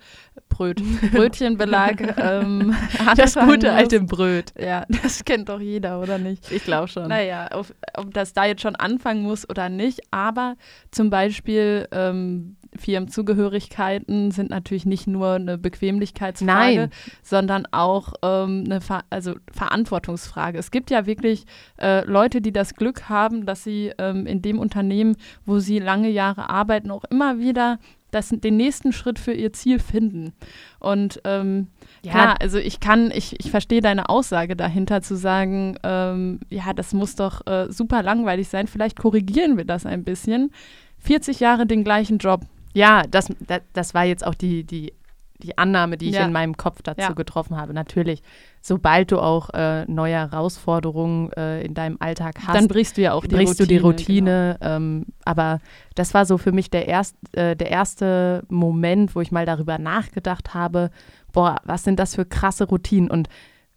Bröt, 0.49 0.81
Brötchenbelag 1.11 2.15
ähm, 2.17 2.75
Das 3.15 3.35
gute 3.35 3.67
muss. 3.67 3.75
alte 3.75 4.01
Bröt. 4.01 4.53
Ja, 4.59 4.85
das 5.01 5.25
kennt 5.25 5.49
doch 5.49 5.59
jeder, 5.59 5.99
oder 5.99 6.17
nicht? 6.17 6.51
Ich 6.51 6.63
glaube 6.63 6.87
schon. 6.87 7.07
Naja, 7.07 7.47
auf, 7.47 7.73
ob 7.95 8.13
das 8.13 8.33
da 8.33 8.45
jetzt 8.45 8.61
schon 8.61 8.75
anfangen 8.75 9.23
muss 9.23 9.49
oder 9.49 9.69
nicht, 9.69 10.01
aber 10.11 10.55
zum 10.91 11.09
Beispiel 11.09 11.87
ähm, 11.91 12.55
Firmenzugehörigkeiten 12.83 14.31
sind 14.31 14.49
natürlich 14.49 14.85
nicht 14.85 15.07
nur 15.07 15.33
eine 15.33 15.57
Bequemlichkeitsfrage, 15.57 16.77
Nein. 16.77 16.89
sondern 17.21 17.65
auch 17.71 18.13
ähm, 18.23 18.63
eine 18.65 18.81
Ver 18.81 19.03
also 19.09 19.35
Verantwortungsfrage. 19.51 20.57
Es 20.57 20.71
gibt 20.71 20.91
ja 20.91 21.05
wirklich 21.05 21.45
äh, 21.79 22.05
Leute, 22.05 22.41
die 22.41 22.51
das 22.51 22.75
Glück 22.75 23.09
haben, 23.09 23.45
dass 23.45 23.63
sie 23.63 23.91
ähm, 23.97 24.25
in 24.25 24.41
dem 24.41 24.59
Unternehmen, 24.59 25.15
wo 25.45 25.59
sie 25.59 25.79
lange 25.79 26.09
Jahre 26.09 26.49
arbeiten, 26.49 26.91
auch 26.91 27.03
immer 27.09 27.39
wieder 27.39 27.79
das, 28.11 28.29
den 28.29 28.57
nächsten 28.57 28.93
Schritt 28.93 29.17
für 29.17 29.33
ihr 29.33 29.53
Ziel 29.53 29.79
finden. 29.79 30.33
Und 30.79 31.19
ähm, 31.23 31.67
Ja. 32.03 32.11
klar, 32.11 32.35
also 32.41 32.59
ich 32.59 32.79
kann, 32.79 33.11
ich, 33.11 33.39
ich 33.39 33.49
verstehe 33.49 33.81
deine 33.81 34.09
Aussage 34.09 34.55
dahinter 34.55 35.01
zu 35.01 35.15
sagen, 35.15 35.77
ähm, 35.83 36.39
ja, 36.49 36.73
das 36.73 36.93
muss 36.93 37.15
doch 37.15 37.45
äh, 37.47 37.71
super 37.71 38.03
langweilig 38.03 38.49
sein. 38.49 38.67
Vielleicht 38.67 38.99
korrigieren 38.99 39.57
wir 39.57 39.65
das 39.65 39.85
ein 39.85 40.03
bisschen. 40.03 40.51
40 40.99 41.39
Jahre 41.39 41.65
den 41.65 41.83
gleichen 41.83 42.17
Job. 42.17 42.41
Ja, 42.73 43.03
das, 43.09 43.29
das, 43.47 43.61
das 43.73 43.93
war 43.93 44.03
jetzt 44.03 44.25
auch 44.25 44.35
die, 44.35 44.63
die, 44.63 44.93
die 45.41 45.57
Annahme, 45.57 45.97
die 45.97 46.09
ich 46.09 46.15
Ja. 46.15 46.25
in 46.25 46.31
meinem 46.31 46.55
Kopf 46.57 46.81
dazu 46.83 47.01
Ja. 47.01 47.11
getroffen 47.11 47.57
habe. 47.57 47.73
Natürlich, 47.73 48.21
sobald 48.61 49.11
du 49.11 49.19
auch 49.19 49.49
äh, 49.51 49.85
neue 49.85 50.13
Herausforderungen 50.15 51.31
äh, 51.33 51.61
in 51.63 51.73
deinem 51.73 51.97
Alltag 51.99 52.35
hast, 52.47 52.55
Dann 52.55 52.67
brichst 52.67 52.97
du 52.97 53.01
ja 53.01 53.13
auch 53.13 53.25
die 53.25 53.35
brichst 53.35 53.59
Routine. 53.59 53.67
du 53.67 53.73
die 53.73 53.77
Routine. 53.79 54.57
Ähm, 54.61 55.05
aber 55.25 55.59
das 55.95 56.13
war 56.13 56.25
so 56.25 56.37
für 56.37 56.51
mich 56.51 56.69
der, 56.69 56.87
erst, 56.87 57.15
äh, 57.33 57.55
der 57.55 57.69
erste 57.71 58.43
Moment, 58.49 59.15
wo 59.15 59.21
ich 59.21 59.31
mal 59.31 59.45
darüber 59.45 59.77
nachgedacht 59.77 60.53
habe, 60.53 60.89
boah, 61.31 61.57
was 61.65 61.83
sind 61.83 61.99
das 61.99 62.15
für 62.15 62.25
krasse 62.25 62.65
Routinen? 62.65 63.09
Und 63.11 63.27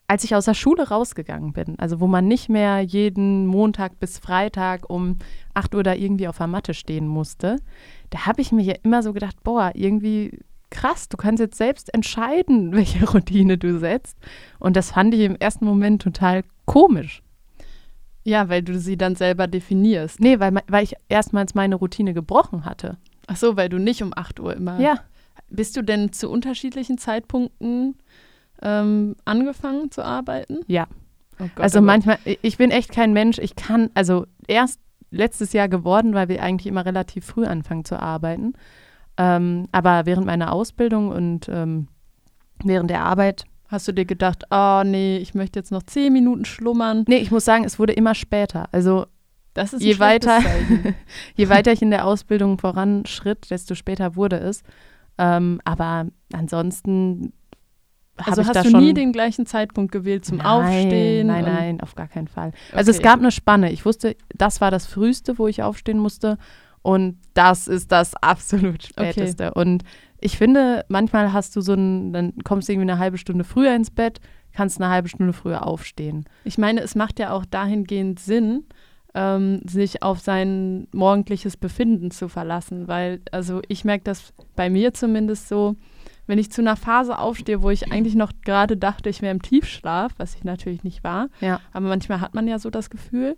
als 0.08 0.24
ich 0.24 0.34
aus 0.34 0.44
der 0.44 0.54
Schule 0.54 0.88
rausgegangen 0.88 1.52
bin, 1.52 1.78
also 1.78 2.00
wo 2.00 2.06
man 2.06 2.28
nicht 2.28 2.48
mehr 2.48 2.80
jeden 2.80 3.46
Montag 3.46 3.98
bis 3.98 4.18
Freitag 4.18 4.88
um 4.88 5.18
8 5.54 5.74
Uhr 5.74 5.82
da 5.82 5.94
irgendwie 5.94 6.28
auf 6.28 6.38
der 6.38 6.46
Matte 6.46 6.74
stehen 6.74 7.08
musste, 7.08 7.56
da 8.10 8.26
habe 8.26 8.40
ich 8.40 8.52
mir 8.52 8.62
ja 8.62 8.74
immer 8.82 9.02
so 9.02 9.12
gedacht, 9.12 9.42
boah, 9.42 9.72
irgendwie 9.74 10.38
krass, 10.70 11.08
du 11.08 11.16
kannst 11.16 11.40
jetzt 11.40 11.58
selbst 11.58 11.92
entscheiden, 11.92 12.72
welche 12.76 13.04
Routine 13.04 13.58
du 13.58 13.78
setzt. 13.78 14.16
Und 14.58 14.76
das 14.76 14.92
fand 14.92 15.14
ich 15.14 15.20
im 15.20 15.36
ersten 15.36 15.64
Moment 15.64 16.02
total 16.02 16.42
komisch. 16.64 17.22
Ja, 18.22 18.48
weil 18.48 18.62
du 18.62 18.78
sie 18.78 18.96
dann 18.96 19.14
selber 19.14 19.46
definierst. 19.46 20.18
Nee, 20.18 20.40
weil, 20.40 20.52
weil 20.66 20.82
ich 20.82 20.94
erstmals 21.08 21.54
meine 21.54 21.76
Routine 21.76 22.12
gebrochen 22.12 22.64
hatte. 22.64 22.96
Ach 23.28 23.36
so, 23.36 23.56
weil 23.56 23.68
du 23.68 23.78
nicht 23.78 24.02
um 24.02 24.12
8 24.14 24.40
Uhr 24.40 24.54
immer. 24.54 24.80
Ja. 24.80 25.00
Bist 25.48 25.76
du 25.76 25.82
denn 25.82 26.12
zu 26.12 26.28
unterschiedlichen 26.28 26.98
Zeitpunkten 26.98 27.96
ähm, 28.62 29.16
angefangen 29.24 29.90
zu 29.90 30.04
arbeiten? 30.04 30.60
Ja. 30.66 30.86
Oh 31.38 31.48
Gott, 31.54 31.64
also 31.64 31.80
oh 31.80 31.82
manchmal, 31.82 32.18
ich 32.24 32.56
bin 32.56 32.70
echt 32.70 32.90
kein 32.92 33.12
Mensch, 33.12 33.38
ich 33.38 33.56
kann, 33.56 33.90
also 33.94 34.26
erst 34.48 34.80
letztes 35.10 35.52
Jahr 35.52 35.68
geworden, 35.68 36.14
weil 36.14 36.28
wir 36.28 36.42
eigentlich 36.42 36.66
immer 36.66 36.86
relativ 36.86 37.24
früh 37.24 37.44
anfangen 37.44 37.84
zu 37.84 38.00
arbeiten. 38.00 38.54
Ähm, 39.18 39.68
aber 39.72 40.06
während 40.06 40.26
meiner 40.26 40.52
Ausbildung 40.52 41.10
und 41.10 41.48
ähm, 41.48 41.88
während 42.64 42.90
der 42.90 43.02
Arbeit 43.02 43.44
Hast 43.68 43.88
du 43.88 43.92
dir 43.92 44.04
gedacht, 44.04 44.44
oh 44.50 44.82
nee, 44.84 45.18
ich 45.18 45.34
möchte 45.34 45.58
jetzt 45.58 45.72
noch 45.72 45.82
zehn 45.82 46.12
Minuten 46.12 46.44
schlummern? 46.44 47.04
Nee, 47.08 47.18
ich 47.18 47.32
muss 47.32 47.44
sagen, 47.44 47.64
es 47.64 47.78
wurde 47.78 47.92
immer 47.92 48.14
später. 48.14 48.68
Also 48.70 49.06
Das 49.54 49.72
ist 49.72 49.82
ein 49.82 49.86
je 49.86 49.98
weiter, 49.98 50.38
je 51.34 51.48
weiter 51.48 51.72
ich 51.72 51.82
in 51.82 51.90
der 51.90 52.06
Ausbildung 52.06 52.58
voranschritt, 52.58 53.50
desto 53.50 53.74
später 53.74 54.14
wurde 54.14 54.36
es. 54.38 54.62
Ähm, 55.18 55.60
aber 55.64 56.06
ansonsten 56.32 57.32
Also 58.24 58.46
hast 58.46 58.64
du 58.64 58.76
nie 58.78 58.94
den 58.94 59.12
gleichen 59.12 59.46
Zeitpunkt 59.46 59.92
gewählt 59.92 60.24
zum 60.24 60.38
nein, 60.38 60.46
Aufstehen? 60.46 61.26
Nein, 61.26 61.44
nein, 61.44 61.80
auf 61.80 61.94
gar 61.94 62.08
keinen 62.08 62.28
Fall. 62.28 62.52
Also 62.72 62.90
es 62.90 62.98
Okay. 62.98 63.04
gab 63.04 63.18
eine 63.20 63.30
Spanne. 63.30 63.72
Ich 63.72 63.84
wusste, 63.84 64.16
das 64.34 64.60
war 64.60 64.70
das 64.70 64.86
früheste, 64.86 65.38
wo 65.38 65.46
ich 65.48 65.62
aufstehen 65.62 65.98
musste. 65.98 66.38
Und 66.82 67.18
das 67.34 67.68
ist 67.68 67.92
das 67.92 68.14
absolut 68.22 68.84
späteste. 68.84 69.52
Und 69.54 69.82
ich 70.20 70.38
finde, 70.38 70.84
manchmal 70.88 71.32
hast 71.32 71.54
du 71.56 71.60
so 71.60 71.74
ein, 71.74 72.12
dann 72.12 72.32
kommst 72.44 72.68
du 72.68 72.72
irgendwie 72.72 72.90
eine 72.90 72.98
halbe 72.98 73.18
Stunde 73.18 73.44
früher 73.44 73.74
ins 73.74 73.90
Bett, 73.90 74.20
kannst 74.52 74.80
eine 74.80 74.90
halbe 74.90 75.08
Stunde 75.08 75.32
früher 75.32 75.66
aufstehen. 75.66 76.24
Ich 76.44 76.58
meine, 76.58 76.80
es 76.80 76.94
macht 76.94 77.18
ja 77.18 77.32
auch 77.32 77.44
dahingehend 77.44 78.18
Sinn, 78.20 78.64
ähm, 79.14 79.60
sich 79.66 80.02
auf 80.02 80.20
sein 80.20 80.88
morgendliches 80.92 81.56
Befinden 81.56 82.10
zu 82.10 82.28
verlassen, 82.28 82.88
weil, 82.88 83.20
also 83.32 83.60
ich 83.68 83.84
merke 83.84 84.04
das 84.04 84.32
bei 84.54 84.70
mir 84.70 84.94
zumindest 84.94 85.48
so, 85.48 85.76
wenn 86.26 86.38
ich 86.38 86.50
zu 86.50 86.60
einer 86.60 86.76
Phase 86.76 87.18
aufstehe, 87.18 87.62
wo 87.62 87.70
ich 87.70 87.92
eigentlich 87.92 88.14
noch 88.14 88.32
gerade 88.44 88.76
dachte, 88.76 89.08
ich 89.08 89.22
wäre 89.22 89.32
im 89.34 89.42
Tiefschlaf, 89.42 90.12
was 90.16 90.34
ich 90.34 90.44
natürlich 90.44 90.84
nicht 90.84 91.04
war, 91.04 91.28
Ja. 91.40 91.60
aber 91.72 91.88
manchmal 91.88 92.20
hat 92.20 92.34
man 92.34 92.46
ja 92.48 92.58
so 92.58 92.70
das 92.70 92.90
Gefühl, 92.90 93.36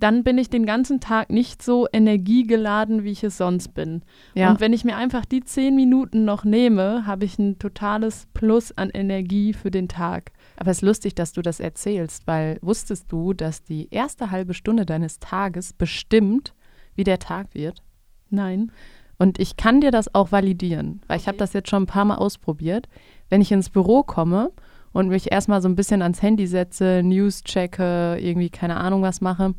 dann 0.00 0.22
bin 0.22 0.38
ich 0.38 0.48
den 0.48 0.64
ganzen 0.64 1.00
Tag 1.00 1.28
nicht 1.30 1.60
so 1.60 1.88
energiegeladen, 1.92 3.02
wie 3.02 3.10
ich 3.10 3.24
es 3.24 3.36
sonst 3.36 3.74
bin. 3.74 4.02
Ja. 4.34 4.48
Und 4.50 4.60
wenn 4.60 4.72
ich 4.72 4.84
mir 4.84 4.96
einfach 4.96 5.24
die 5.24 5.42
zehn 5.42 5.74
Minuten 5.74 6.24
noch 6.24 6.44
nehme, 6.44 7.04
habe 7.06 7.24
ich 7.24 7.36
ein 7.38 7.58
totales 7.58 8.28
Plus 8.32 8.70
an 8.76 8.90
Energie 8.90 9.52
für 9.52 9.72
den 9.72 9.88
Tag. 9.88 10.30
Aber 10.56 10.70
es 10.70 10.78
ist 10.78 10.82
lustig, 10.82 11.14
dass 11.16 11.32
du 11.32 11.42
das 11.42 11.58
erzählst, 11.58 12.28
weil 12.28 12.58
wusstest 12.62 13.10
du, 13.10 13.32
dass 13.32 13.64
die 13.64 13.88
erste 13.90 14.30
halbe 14.30 14.54
Stunde 14.54 14.86
deines 14.86 15.18
Tages 15.18 15.72
bestimmt, 15.72 16.54
wie 16.94 17.04
der 17.04 17.18
Tag 17.18 17.54
wird? 17.54 17.82
Nein. 18.30 18.70
Und 19.18 19.38
ich 19.40 19.56
kann 19.56 19.80
dir 19.80 19.90
das 19.90 20.14
auch 20.14 20.30
validieren, 20.32 21.02
weil 21.08 21.18
ich 21.18 21.26
habe 21.26 21.36
Okay. 21.36 21.42
das 21.42 21.52
jetzt 21.52 21.68
schon 21.68 21.82
ein 21.84 21.86
paar 21.86 22.04
Mal 22.04 22.16
ausprobiert. 22.16 22.88
Wenn 23.28 23.40
ich 23.40 23.50
ins 23.52 23.68
Büro 23.68 24.02
komme 24.02 24.52
und 24.92 25.08
mich 25.08 25.32
erstmal 25.32 25.60
so 25.60 25.68
ein 25.68 25.76
bisschen 25.76 26.02
ans 26.02 26.22
Handy 26.22 26.46
setze, 26.46 27.02
News 27.02 27.42
checke, 27.42 28.16
irgendwie 28.20 28.50
keine 28.50 28.76
Ahnung 28.76 29.02
was 29.02 29.20
mache, 29.20 29.54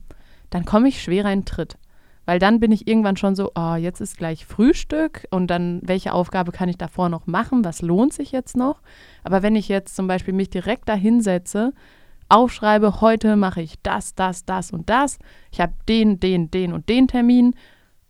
dann 0.50 0.66
komme 0.66 0.88
ich 0.88 1.02
schwerer 1.02 1.32
in 1.32 1.42
den 1.42 1.46
Tritt. 1.46 1.78
Weil 2.26 2.40
dann 2.40 2.60
bin 2.60 2.72
ich 2.72 2.88
irgendwann 2.88 3.18
schon 3.18 3.36
so, 3.36 3.52
oh, 3.56 3.76
jetzt 3.76 4.02
ist 4.02 4.18
gleich 4.18 4.46
Frühstück 4.46 5.28
und 5.32 5.48
dann, 5.48 5.82
welche 5.84 6.14
Aufgabe 6.14 6.52
kann 6.52 6.70
ich 6.70 6.78
davor 6.78 7.10
noch 7.10 7.26
machen? 7.26 7.66
Was 7.66 7.82
lohnt 7.82 8.14
sich 8.14 8.32
jetzt 8.32 8.56
noch? 8.56 8.82
Aber 9.24 9.42
wenn 9.42 9.56
ich 9.56 9.68
jetzt 9.68 9.96
zum 9.96 10.08
Beispiel 10.08 10.34
mich 10.34 10.50
direkt 10.50 10.88
da 10.88 10.94
hinsetze, 10.94 11.74
aufschreibe, 12.30 13.02
heute 13.02 13.36
mache 13.36 13.62
ich 13.62 13.82
das, 13.82 14.14
das, 14.14 14.46
das 14.46 14.72
und 14.72 14.90
das, 14.90 15.18
ich 15.52 15.60
habe 15.60 15.74
den, 15.88 16.20
den, 16.20 16.52
den 16.52 16.72
und 16.72 16.88
den 16.88 17.08
Termin 17.08 17.56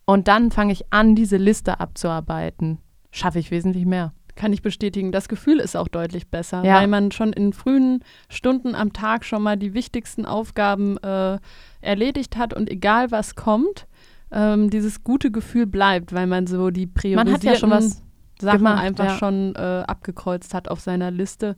und 0.10 0.28
dann 0.28 0.50
fange 0.50 0.74
ich 0.74 0.92
an, 0.92 1.13
diese 1.13 1.38
Liste 1.38 1.80
abzuarbeiten, 1.80 2.80
schaffe 3.12 3.38
ich 3.38 3.51
wesentlich 3.51 3.86
mehr. 3.86 4.12
Kann 4.34 4.54
ich 4.54 4.63
bestätigen. 4.63 5.12
Das 5.12 5.28
Gefühl 5.28 5.60
ist 5.60 5.78
auch 5.78 5.88
deutlich 5.88 6.30
besser, 6.30 6.63
Ja. 6.63 6.75
weil 6.78 6.88
man 6.88 7.12
schon 7.12 7.32
in 7.32 7.54
frühen 7.54 8.04
Stunden 8.28 8.74
am 8.74 8.92
Tag 8.92 9.24
schon 9.24 9.44
mal 9.44 9.56
die 9.56 9.75
wichtigsten 9.75 10.25
Aufgaben 10.25 10.98
äh, 10.98 11.38
erledigt 11.82 12.38
hat 12.38 12.56
und 12.56 12.72
egal 12.72 13.12
was 13.12 13.36
kommt, 13.36 13.86
ähm, 14.32 14.72
dieses 14.72 15.04
gute 15.04 15.30
Gefühl 15.30 15.68
bleibt, 15.68 16.12
weil 16.12 16.25
man 16.25 16.48
so 16.48 16.72
die 16.72 16.88
priorisierten 16.88 17.25
Man 17.28 17.34
hat 17.34 17.44
ja 17.44 17.56
schon 17.56 17.70
was 17.70 18.01
Sachen 18.42 18.58
gemacht, 18.60 18.82
einfach 18.82 19.06
ja. 19.06 19.18
schon 19.18 19.54
äh, 19.56 19.84
abgekreuzt 19.86 20.56
hat 20.56 20.70
auf 20.70 20.80
seiner 20.80 21.12
Liste. 21.12 21.56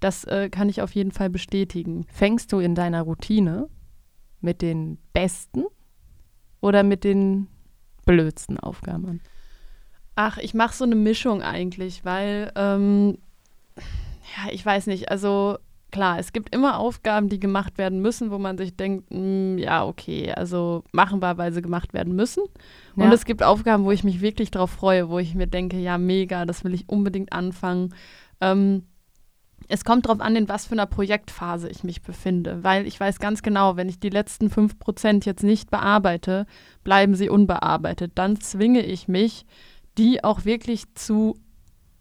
Das 0.00 0.24
äh, 0.24 0.48
kann 0.50 0.68
ich 0.68 0.82
auf 0.82 0.92
jeden 0.96 1.12
Fall 1.12 1.30
bestätigen. 1.30 2.04
Fängst 2.08 2.52
du 2.52 2.58
in 2.58 2.74
deiner 2.74 3.02
Routine 3.02 3.68
mit 4.40 4.60
den 4.60 4.98
besten 5.12 5.64
oder 6.60 6.82
mit 6.82 7.04
den 7.04 7.46
blödsten 8.04 8.58
Aufgaben 8.58 9.06
an? 9.08 9.20
Ach, 10.14 10.38
ich 10.38 10.54
mache 10.54 10.74
so 10.74 10.84
eine 10.84 10.94
Mischung 10.94 11.42
eigentlich, 11.42 12.04
weil, 12.04 12.52
ähm, 12.54 13.18
ja, 13.76 14.52
ich 14.52 14.64
weiß 14.64 14.86
nicht, 14.86 15.10
also 15.10 15.58
klar, 15.90 16.18
es 16.18 16.32
gibt 16.32 16.54
immer 16.54 16.78
Aufgaben, 16.78 17.28
die 17.28 17.38
gemacht 17.40 17.78
werden 17.78 18.00
müssen, 18.00 18.30
wo 18.30 18.38
man 18.38 18.58
sich 18.58 18.76
denkt, 18.76 19.06
mm, 19.10 19.58
ja, 19.58 19.84
okay, 19.84 20.32
also 20.32 20.84
machen 20.92 21.20
wir, 21.20 21.36
weil 21.38 21.52
sie 21.52 21.62
gemacht 21.62 21.92
werden 21.94 22.14
müssen. 22.16 22.44
Und 22.96 23.04
Ja. 23.04 23.12
es 23.12 23.24
gibt 23.24 23.42
Aufgaben, 23.42 23.84
wo 23.84 23.90
ich 23.92 24.04
mich 24.04 24.20
wirklich 24.20 24.50
drauf 24.50 24.70
freue, 24.70 25.08
wo 25.08 25.18
ich 25.18 25.34
mir 25.34 25.46
denke, 25.46 25.78
ja, 25.78 25.98
mega, 25.98 26.44
das 26.46 26.64
will 26.64 26.74
ich 26.74 26.88
unbedingt 26.88 27.32
anfangen. 27.32 27.94
Ähm, 28.40 28.84
es 29.68 29.84
kommt 29.84 30.06
darauf 30.06 30.20
an, 30.20 30.36
in 30.36 30.48
was 30.48 30.66
für 30.66 30.72
einer 30.72 30.86
Projektphase 30.86 31.68
ich 31.68 31.84
mich 31.84 32.02
befinde, 32.02 32.62
weil 32.62 32.86
ich 32.86 32.98
weiß 32.98 33.18
ganz 33.18 33.42
genau, 33.42 33.76
wenn 33.76 33.88
ich 33.88 34.00
die 34.00 34.10
letzten 34.10 34.48
5% 34.48 35.24
jetzt 35.24 35.42
nicht 35.42 35.70
bearbeite, 35.70 36.46
bleiben 36.84 37.14
sie 37.14 37.28
unbearbeitet. 37.28 38.12
Dann 38.14 38.40
zwinge 38.40 38.82
ich 38.82 39.08
mich, 39.08 39.46
die 39.98 40.24
auch 40.24 40.44
wirklich 40.44 40.92
zu 40.94 41.36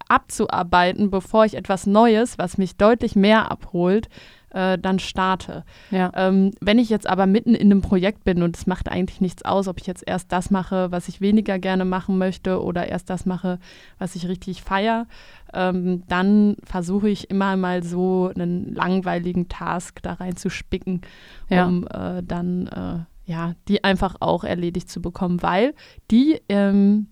abzuarbeiten, 0.08 1.10
bevor 1.10 1.46
ich 1.46 1.56
etwas 1.56 1.88
Neues, 1.88 2.38
was 2.38 2.58
mich 2.58 2.76
deutlich 2.76 3.16
mehr 3.16 3.50
abholt, 3.50 4.10
äh, 4.54 4.78
dann 4.78 5.00
starte. 5.00 5.64
Ja. 5.92 6.12
Ähm, 6.16 6.52
wenn 6.62 6.80
ich 6.80 6.90
jetzt 6.90 7.08
aber 7.08 7.26
mitten 7.26 7.56
in 7.56 7.72
einem 7.72 7.82
Projekt 7.82 8.24
bin 8.24 8.44
und 8.44 8.56
es 8.58 8.68
macht 8.68 8.90
eigentlich 8.90 9.22
nichts 9.22 9.44
aus, 9.44 9.68
ob 9.68 9.80
ich 9.80 9.88
jetzt 9.88 10.04
erst 10.06 10.32
das 10.32 10.52
mache, 10.52 10.92
was 10.92 11.08
ich 11.08 11.22
weniger 11.22 11.60
gerne 11.60 11.86
machen 11.86 12.18
möchte 12.18 12.62
oder 12.62 12.88
erst 12.88 13.10
das 13.10 13.26
mache, 13.26 13.60
was 13.98 14.16
ich 14.16 14.28
richtig 14.28 14.62
feier, 14.62 15.08
ähm, 15.54 16.04
dann 16.08 16.58
versuche 16.64 17.10
ich 17.10 17.30
immer 17.30 17.56
mal 17.58 17.84
so 17.84 18.32
einen 18.36 18.74
langweiligen 18.74 19.48
Task 19.50 20.02
da 20.02 20.14
reinzuspicken, 20.14 21.02
Ja. 21.50 21.66
um 21.66 21.88
äh, 21.88 22.22
dann 22.24 22.68
äh, 22.68 23.32
ja 23.32 23.54
die 23.68 23.84
einfach 23.84 24.16
auch 24.20 24.44
erledigt 24.44 24.90
zu 24.90 25.02
bekommen, 25.02 25.42
weil 25.42 25.74
die 26.10 26.42
ähm, 26.50 27.08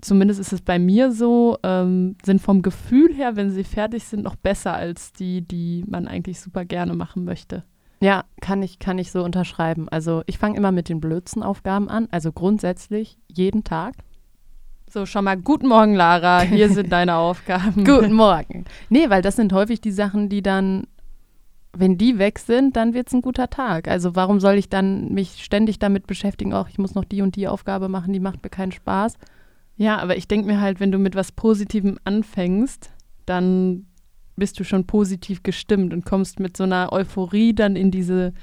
Zumindest 0.00 0.40
ist 0.40 0.52
es 0.52 0.62
bei 0.62 0.78
mir 0.78 1.12
so, 1.12 1.58
ähm, 1.62 2.16
sind 2.24 2.40
vom 2.40 2.62
Gefühl 2.62 3.12
her, 3.14 3.36
wenn 3.36 3.50
sie 3.50 3.64
fertig 3.64 4.04
sind, 4.04 4.22
noch 4.22 4.36
besser 4.36 4.74
als 4.74 5.12
die, 5.12 5.42
die 5.42 5.84
man 5.86 6.08
eigentlich 6.08 6.40
super 6.40 6.64
gerne 6.64 6.94
machen 6.94 7.24
möchte. 7.24 7.64
Ja, 8.02 8.24
kann 8.40 8.62
ich, 8.62 8.78
kann 8.78 8.98
ich 8.98 9.12
so 9.12 9.22
unterschreiben. 9.22 9.88
Also 9.90 10.22
ich 10.26 10.38
fange 10.38 10.56
immer 10.56 10.72
mit 10.72 10.88
den 10.88 11.00
blödsten 11.00 11.42
Aufgaben 11.42 11.90
an, 11.90 12.08
also 12.10 12.32
grundsätzlich 12.32 13.18
jeden 13.28 13.62
Tag. 13.62 13.94
So, 14.88 15.06
schon 15.06 15.24
mal 15.24 15.36
guten 15.36 15.68
Morgen, 15.68 15.94
Lara. 15.94 16.40
Hier 16.40 16.70
sind 16.70 16.90
deine 16.92 17.16
Aufgaben. 17.16 17.84
Guten 17.84 18.12
Morgen. 18.12 18.64
Nee, 18.88 19.10
weil 19.10 19.22
das 19.22 19.36
sind 19.36 19.52
häufig 19.52 19.80
die 19.80 19.92
Sachen, 19.92 20.28
die 20.28 20.42
dann, 20.42 20.84
wenn 21.72 21.98
die 21.98 22.18
weg 22.18 22.38
sind, 22.38 22.74
dann 22.74 22.94
wird 22.94 23.08
es 23.08 23.12
ein 23.12 23.22
guter 23.22 23.50
Tag. 23.50 23.86
Also 23.86 24.16
warum 24.16 24.40
soll 24.40 24.54
ich 24.54 24.68
dann 24.70 25.12
mich 25.12 25.44
ständig 25.44 25.78
damit 25.78 26.06
beschäftigen, 26.06 26.54
auch 26.54 26.68
ich 26.68 26.78
muss 26.78 26.94
noch 26.94 27.04
die 27.04 27.22
und 27.22 27.36
die 27.36 27.46
Aufgabe 27.46 27.88
machen, 27.88 28.12
die 28.12 28.18
macht 28.18 28.42
mir 28.42 28.50
keinen 28.50 28.72
Spaß. 28.72 29.14
Ja, 29.80 29.98
aber 29.98 30.18
ich 30.18 30.28
denke 30.28 30.46
mir 30.46 30.60
halt, 30.60 30.78
wenn 30.78 30.92
du 30.92 30.98
mit 30.98 31.14
was 31.14 31.32
Positivem 31.32 31.98
anfängst, 32.04 32.90
dann 33.24 33.86
bist 34.36 34.60
du 34.60 34.64
schon 34.64 34.86
positiv 34.86 35.42
gestimmt 35.42 35.94
und 35.94 36.04
kommst 36.04 36.38
mit 36.38 36.54
so 36.54 36.64
einer 36.64 36.92
Euphorie 36.92 37.54
dann 37.54 37.76
in 37.76 37.90
diese 37.90 38.34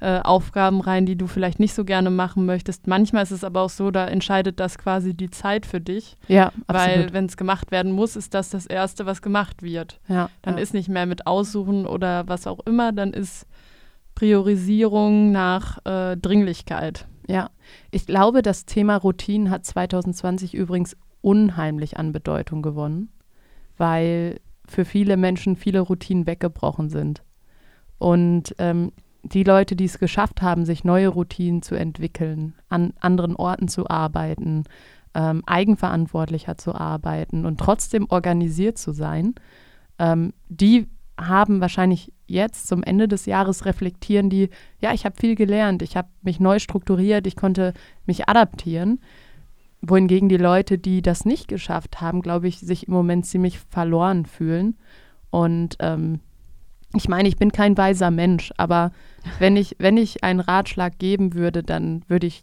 äh, 0.00 0.20
Aufgaben 0.20 0.80
rein, 0.80 1.04
die 1.04 1.16
du 1.16 1.26
vielleicht 1.26 1.58
nicht 1.58 1.74
so 1.74 1.84
gerne 1.84 2.10
machen 2.10 2.46
möchtest. 2.46 2.86
Manchmal 2.86 3.24
ist 3.24 3.32
es 3.32 3.42
aber 3.42 3.62
auch 3.62 3.70
so, 3.70 3.90
da 3.90 4.06
entscheidet 4.06 4.60
das 4.60 4.78
quasi 4.78 5.12
die 5.12 5.30
Zeit 5.30 5.66
für 5.66 5.80
dich, 5.80 6.16
Ja, 6.28 6.52
weil 6.68 6.90
absolut. 6.90 7.12
wenn 7.14 7.26
es 7.26 7.36
gemacht 7.36 7.72
werden 7.72 7.90
muss, 7.90 8.14
ist 8.14 8.32
das 8.32 8.50
das 8.50 8.66
Erste, 8.66 9.06
was 9.06 9.22
gemacht 9.22 9.64
wird. 9.64 9.98
ja, 10.06 10.30
Dann 10.42 10.56
ja. 10.56 10.62
ist 10.62 10.72
nicht 10.72 10.88
mehr 10.88 11.06
mit 11.06 11.26
Aussuchen 11.26 11.84
oder 11.86 12.28
was 12.28 12.46
auch 12.46 12.60
immer, 12.64 12.92
dann 12.92 13.12
ist 13.12 13.44
Priorisierung 14.14 15.32
nach 15.32 15.78
äh, 15.84 16.16
Dringlichkeit. 16.16 17.06
Ja, 17.28 17.50
ich 17.90 18.06
glaube, 18.06 18.42
das 18.42 18.66
Thema 18.66 18.96
Routinen 18.96 19.50
hat 19.50 19.64
2020 19.64 20.54
übrigens 20.54 20.96
unheimlich 21.22 21.96
an 21.96 22.12
Bedeutung 22.12 22.62
gewonnen, 22.62 23.08
weil 23.76 24.40
für 24.68 24.84
viele 24.84 25.16
Menschen 25.16 25.56
viele 25.56 25.80
Routinen 25.80 26.26
weggebrochen 26.26 26.88
sind. 26.88 27.22
Und 27.98 28.54
ähm, 28.58 28.92
die 29.22 29.42
Leute, 29.42 29.74
die 29.74 29.86
es 29.86 29.98
geschafft 29.98 30.42
haben, 30.42 30.64
sich 30.64 30.84
neue 30.84 31.08
Routinen 31.08 31.62
zu 31.62 31.74
entwickeln, 31.74 32.54
an 32.68 32.92
anderen 33.00 33.34
Orten 33.34 33.66
zu 33.66 33.88
arbeiten, 33.88 34.64
ähm, 35.14 35.42
eigenverantwortlicher 35.46 36.58
zu 36.58 36.74
arbeiten 36.74 37.44
und 37.44 37.58
trotzdem 37.58 38.06
organisiert 38.08 38.78
zu 38.78 38.92
sein, 38.92 39.34
ähm, 39.98 40.32
die 40.48 40.88
haben 41.18 41.60
wahrscheinlich 41.60 42.12
jetzt 42.26 42.66
zum 42.66 42.82
Ende 42.82 43.08
des 43.08 43.26
Jahres 43.26 43.64
reflektieren 43.64 44.30
die, 44.30 44.50
ja, 44.80 44.92
ich 44.92 45.04
habe 45.04 45.16
viel 45.16 45.34
gelernt, 45.34 45.82
ich 45.82 45.96
habe 45.96 46.08
mich 46.22 46.40
neu 46.40 46.58
strukturiert, 46.58 47.26
ich 47.26 47.36
konnte 47.36 47.72
mich 48.04 48.28
adaptieren. 48.28 49.00
Wohingegen 49.82 50.28
die 50.28 50.36
Leute, 50.36 50.78
die 50.78 51.02
das 51.02 51.24
nicht 51.24 51.48
geschafft 51.48 52.00
haben, 52.00 52.22
glaube 52.22 52.48
ich, 52.48 52.58
sich 52.58 52.88
im 52.88 52.94
Moment 52.94 53.26
ziemlich 53.26 53.58
verloren 53.58 54.26
fühlen. 54.26 54.76
Und 55.30 55.76
ähm, 55.80 56.20
ich 56.94 57.08
meine, 57.08 57.28
ich 57.28 57.36
bin 57.36 57.52
kein 57.52 57.76
weiser 57.76 58.10
Mensch, 58.10 58.52
aber 58.56 58.92
wenn 59.38 59.56
ich, 59.56 59.76
wenn 59.78 59.96
ich 59.96 60.24
einen 60.24 60.40
Ratschlag 60.40 60.98
geben 60.98 61.34
würde, 61.34 61.62
dann 61.62 62.04
würde 62.08 62.26
ich 62.26 62.42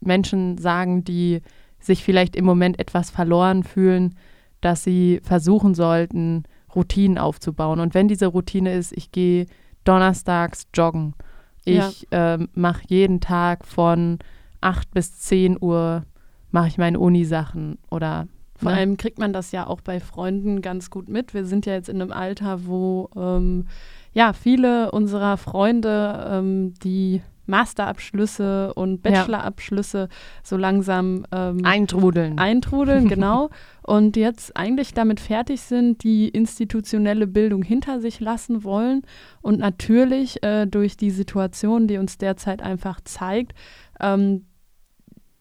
Menschen 0.00 0.58
sagen, 0.58 1.04
die 1.04 1.40
sich 1.78 2.02
vielleicht 2.02 2.36
im 2.36 2.44
Moment 2.44 2.78
etwas 2.78 3.10
verloren 3.10 3.62
fühlen, 3.62 4.14
dass 4.60 4.82
sie 4.84 5.20
versuchen 5.22 5.74
sollten, 5.74 6.44
Routinen 6.74 7.18
aufzubauen. 7.18 7.80
Und 7.80 7.94
wenn 7.94 8.08
diese 8.08 8.26
Routine 8.26 8.74
ist, 8.74 8.92
ich 8.92 9.12
gehe 9.12 9.46
donnerstags 9.84 10.66
joggen, 10.74 11.14
ich 11.64 12.06
ja. 12.10 12.34
äh, 12.34 12.46
mache 12.54 12.82
jeden 12.86 13.20
Tag 13.20 13.64
von 13.66 14.18
8 14.60 14.90
bis 14.92 15.18
10 15.18 15.58
Uhr, 15.60 16.04
mache 16.50 16.68
ich 16.68 16.78
meine 16.78 16.98
Uni-Sachen 16.98 17.78
oder 17.90 18.28
vor 18.56 18.70
ne? 18.70 18.78
allem 18.78 18.96
kriegt 18.96 19.18
man 19.18 19.32
das 19.32 19.52
ja 19.52 19.66
auch 19.66 19.80
bei 19.80 20.00
Freunden 20.00 20.62
ganz 20.62 20.90
gut 20.90 21.08
mit. 21.08 21.34
Wir 21.34 21.44
sind 21.44 21.66
ja 21.66 21.72
jetzt 21.72 21.88
in 21.88 22.00
einem 22.00 22.12
Alter, 22.12 22.66
wo 22.66 23.10
ähm, 23.16 23.66
ja 24.12 24.32
viele 24.32 24.92
unserer 24.92 25.36
Freunde, 25.36 26.26
ähm, 26.30 26.74
die 26.82 27.20
Masterabschlüsse 27.46 28.72
und 28.74 29.02
Bachelorabschlüsse 29.02 30.08
so 30.42 30.56
langsam 30.56 31.26
ähm, 31.32 31.64
eintrudeln. 31.64 32.38
Eintrudeln, 32.38 33.08
genau. 33.08 33.50
und 33.82 34.16
jetzt 34.16 34.56
eigentlich 34.56 34.94
damit 34.94 35.20
fertig 35.20 35.60
sind, 35.60 36.02
die 36.02 36.28
institutionelle 36.28 37.26
Bildung 37.26 37.62
hinter 37.62 38.00
sich 38.00 38.20
lassen 38.20 38.64
wollen. 38.64 39.02
Und 39.42 39.58
natürlich 39.58 40.42
äh, 40.42 40.66
durch 40.66 40.96
die 40.96 41.10
Situation, 41.10 41.86
die 41.86 41.98
uns 41.98 42.18
derzeit 42.18 42.62
einfach 42.62 43.00
zeigt, 43.02 43.54
ähm, 44.00 44.46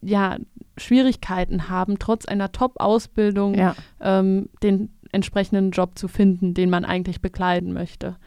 ja, 0.02 0.38
Schwierigkeiten 0.78 1.70
haben, 1.70 2.00
trotz 2.00 2.26
einer 2.26 2.52
Top-Ausbildung 2.52 3.54
ja. 3.56 3.76
ähm, 4.02 4.50
den 4.62 4.90
entsprechenden 5.12 5.72
Job 5.72 5.98
zu 5.98 6.08
finden, 6.08 6.54
den 6.54 6.70
man 6.70 6.86
eigentlich 6.86 7.22
bekleiden 7.22 7.74
möchte. 7.74 8.18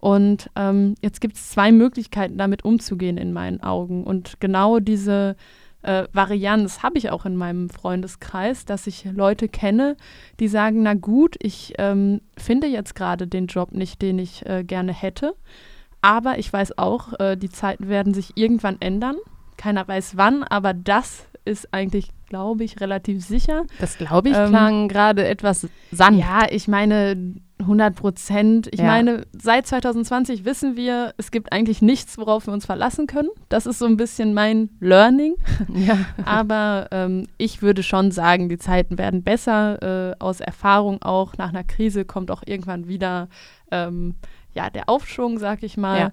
Und 0.00 0.50
ähm, 0.56 0.94
jetzt 1.02 1.20
gibt 1.20 1.36
es 1.36 1.50
zwei 1.50 1.72
Möglichkeiten, 1.72 2.38
damit 2.38 2.64
umzugehen 2.64 3.16
in 3.16 3.32
meinen 3.32 3.62
Augen. 3.62 4.04
Und 4.04 4.40
genau 4.40 4.78
diese 4.78 5.36
äh, 5.82 6.04
Varianz 6.12 6.82
habe 6.82 6.98
ich 6.98 7.10
auch 7.10 7.24
in 7.24 7.36
meinem 7.36 7.68
Freundeskreis, 7.70 8.64
dass 8.64 8.86
ich 8.86 9.04
Leute 9.04 9.48
kenne, 9.48 9.96
die 10.40 10.48
sagen, 10.48 10.82
na 10.82 10.94
gut, 10.94 11.36
ich 11.40 11.74
ähm, 11.78 12.20
finde 12.36 12.66
jetzt 12.66 12.94
gerade 12.94 13.26
den 13.26 13.46
Job 13.46 13.72
nicht, 13.72 14.02
den 14.02 14.18
ich 14.18 14.46
äh, 14.46 14.64
gerne 14.64 14.92
hätte. 14.92 15.34
Aber 16.00 16.38
ich 16.38 16.52
weiß 16.52 16.78
auch, 16.78 17.18
äh, 17.18 17.36
die 17.36 17.50
Zeiten 17.50 17.88
werden 17.88 18.14
sich 18.14 18.36
irgendwann 18.36 18.76
ändern. 18.80 19.16
Keiner 19.56 19.86
weiß 19.86 20.16
wann, 20.16 20.44
aber 20.44 20.72
das 20.74 21.26
ist 21.44 21.72
eigentlich, 21.72 22.10
glaube 22.28 22.62
ich, 22.62 22.80
relativ 22.80 23.24
sicher. 23.24 23.64
Das 23.80 23.98
glaube 23.98 24.28
ich 24.28 24.36
ähm, 24.36 24.50
klang 24.50 24.88
gerade 24.88 25.26
etwas 25.26 25.66
sanft. 25.90 26.20
Ja, 26.20 26.46
ich 26.48 26.68
meine 26.68 27.34
100 27.60 27.94
Prozent. 27.94 28.68
Ich 28.72 28.80
ja. 28.80 28.86
meine, 28.86 29.26
seit 29.32 29.66
2020 29.66 30.44
wissen 30.44 30.76
wir, 30.76 31.14
es 31.16 31.30
gibt 31.30 31.52
eigentlich 31.52 31.82
nichts, 31.82 32.18
worauf 32.18 32.46
wir 32.46 32.52
uns 32.52 32.66
verlassen 32.66 33.06
können. 33.06 33.28
Das 33.48 33.66
ist 33.66 33.78
so 33.78 33.86
ein 33.86 33.96
bisschen 33.96 34.34
mein 34.34 34.70
Learning. 34.80 35.34
Ja. 35.74 35.98
Aber 36.24 36.88
ähm, 36.90 37.26
ich 37.36 37.62
würde 37.62 37.82
schon 37.82 38.10
sagen, 38.10 38.48
die 38.48 38.58
Zeiten 38.58 38.98
werden 38.98 39.22
besser. 39.22 39.82
Äh, 39.82 40.16
aus 40.18 40.40
Erfahrung 40.40 41.02
auch. 41.02 41.36
Nach 41.36 41.50
einer 41.50 41.64
Krise 41.64 42.04
kommt 42.04 42.30
auch 42.30 42.42
irgendwann 42.44 42.88
wieder 42.88 43.28
ähm, 43.70 44.14
ja, 44.54 44.70
der 44.70 44.88
Aufschwung, 44.88 45.38
sag 45.38 45.62
ich 45.62 45.76
mal. 45.76 45.98
Ja. 45.98 46.10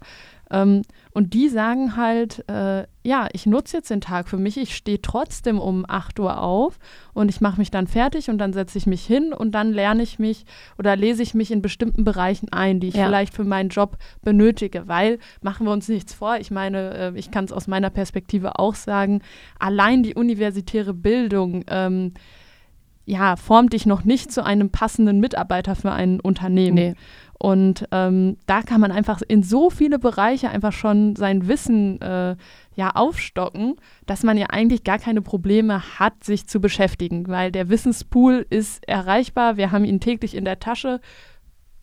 Ähm, 0.52 0.84
und 1.12 1.34
die 1.34 1.50
sagen 1.50 1.96
halt, 1.96 2.48
äh, 2.50 2.86
ja, 3.04 3.28
ich 3.34 3.46
nutze 3.46 3.78
jetzt 3.78 3.90
den 3.90 4.02
Tag 4.02 4.28
für 4.28 4.38
mich, 4.38 4.58
ich 4.58 4.76
stehe 4.76 5.02
trotzdem 5.02 5.60
um 5.60 5.86
8 5.88 6.20
Uhr 6.20 6.42
auf 6.42 6.78
und 7.14 7.30
ich 7.30 7.42
mache 7.42 7.60
mich 7.60 7.72
dann 7.72 7.88
fertig 7.88 8.30
und 8.30 8.38
dann 8.38 8.54
setze 8.54 8.78
ich 8.78 8.86
mich 8.86 9.06
hin 9.06 9.34
und 9.34 9.52
dann 9.54 9.72
lerne 9.72 10.04
ich 10.04 10.20
mich 10.20 10.46
oder 10.78 10.96
lese 10.96 11.24
ich 11.24 11.34
mich 11.34 11.52
in 11.52 11.62
bestimmten 11.62 12.04
Bereichen 12.04 12.50
ein, 12.52 12.80
die 12.80 12.90
ich 12.90 12.96
ja. 12.96 13.06
vielleicht 13.06 13.34
für 13.34 13.44
meinen 13.44 13.70
Job 13.70 13.98
benötige, 14.24 14.88
weil, 14.88 15.20
machen 15.42 15.66
wir 15.66 15.74
uns 15.74 15.88
nichts 15.88 16.14
vor, 16.14 16.38
ich 16.38 16.52
meine, 16.52 16.94
äh, 16.96 17.12
ich 17.16 17.32
kann 17.32 17.46
es 17.46 17.52
aus 17.52 17.68
meiner 17.68 17.90
Perspektive 17.90 18.60
auch 18.60 18.76
sagen, 18.76 19.22
allein 19.60 20.04
die 20.04 20.16
universitäre 20.16 20.94
Bildung, 20.94 21.64
ähm, 21.68 22.14
ja, 23.06 23.36
formt 23.36 23.74
dich 23.74 23.86
noch 23.86 24.04
nicht 24.04 24.32
zu 24.32 24.44
einem 24.44 24.72
passenden 24.72 25.20
Mitarbeiter 25.20 25.76
für 25.76 25.92
ein 25.92 26.20
Unternehmen. 26.20 26.76
Nee. 26.76 26.96
Und 27.38 27.86
ähm, 27.92 28.38
da 28.46 28.62
kann 28.62 28.80
man 28.80 28.92
einfach 28.92 29.22
in 29.28 29.44
so 29.44 29.70
viele 29.70 30.00
Bereiche 30.00 30.50
einfach 30.50 30.72
schon 30.72 31.16
sein 31.16 31.48
Wissen 31.48 32.02
äh, 32.02 32.36
ja 32.76 32.90
aufstocken, 32.92 33.76
dass 34.06 34.24
man 34.24 34.38
ja 34.38 34.48
eigentlich 34.48 34.84
gar 34.84 35.00
keine 35.00 35.22
Probleme 35.22 35.82
hat, 36.00 36.24
sich 36.24 36.48
zu 36.48 36.62
beschäftigen, 36.62 37.28
weil 37.28 37.52
der 37.52 37.70
Wissenspool 37.70 38.46
ist 38.50 38.88
erreichbar, 38.88 39.58
wir 39.58 39.72
haben 39.72 39.84
ihn 39.86 40.00
täglich 40.00 40.36
in 40.36 40.46
der 40.46 40.60
Tasche, 40.60 41.02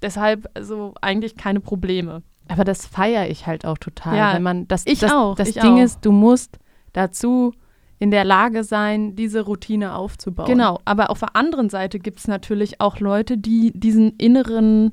deshalb 0.01 0.49
also 0.55 0.95
eigentlich 1.01 1.37
keine 1.37 1.61
Probleme. 1.61 2.23
Aber 2.49 2.65
das 2.65 2.87
feiere 2.87 3.29
ich 3.29 3.47
halt 3.47 3.65
auch 3.65 3.79
total, 3.79 4.17
ja, 4.17 4.35
wenn 4.35 4.43
man 4.43 4.69
das 4.69 4.87
ich 4.87 5.01
das, 5.01 5.13
auch, 5.13 5.37
das 5.37 5.49
ich 5.49 5.55
Ding 5.55 5.79
auch. 5.79 5.85
ist, 5.85 6.05
du 6.05 6.13
musst 6.13 6.59
dazu 6.93 7.53
in 7.99 8.11
der 8.11 8.25
Lage 8.25 8.65
sein, 8.65 9.15
diese 9.15 9.43
Routine 9.43 9.95
aufzubauen. 9.95 10.47
Genau, 10.47 10.81
aber 10.85 11.11
auf 11.11 11.21
der 11.21 11.37
anderen 11.37 11.71
Seite 11.71 12.01
gibt 12.01 12.19
es 12.19 12.27
natürlich 12.27 12.81
auch 12.81 12.99
Leute, 12.99 13.39
die 13.39 13.71
diesen 13.75 14.17
inneren 14.17 14.93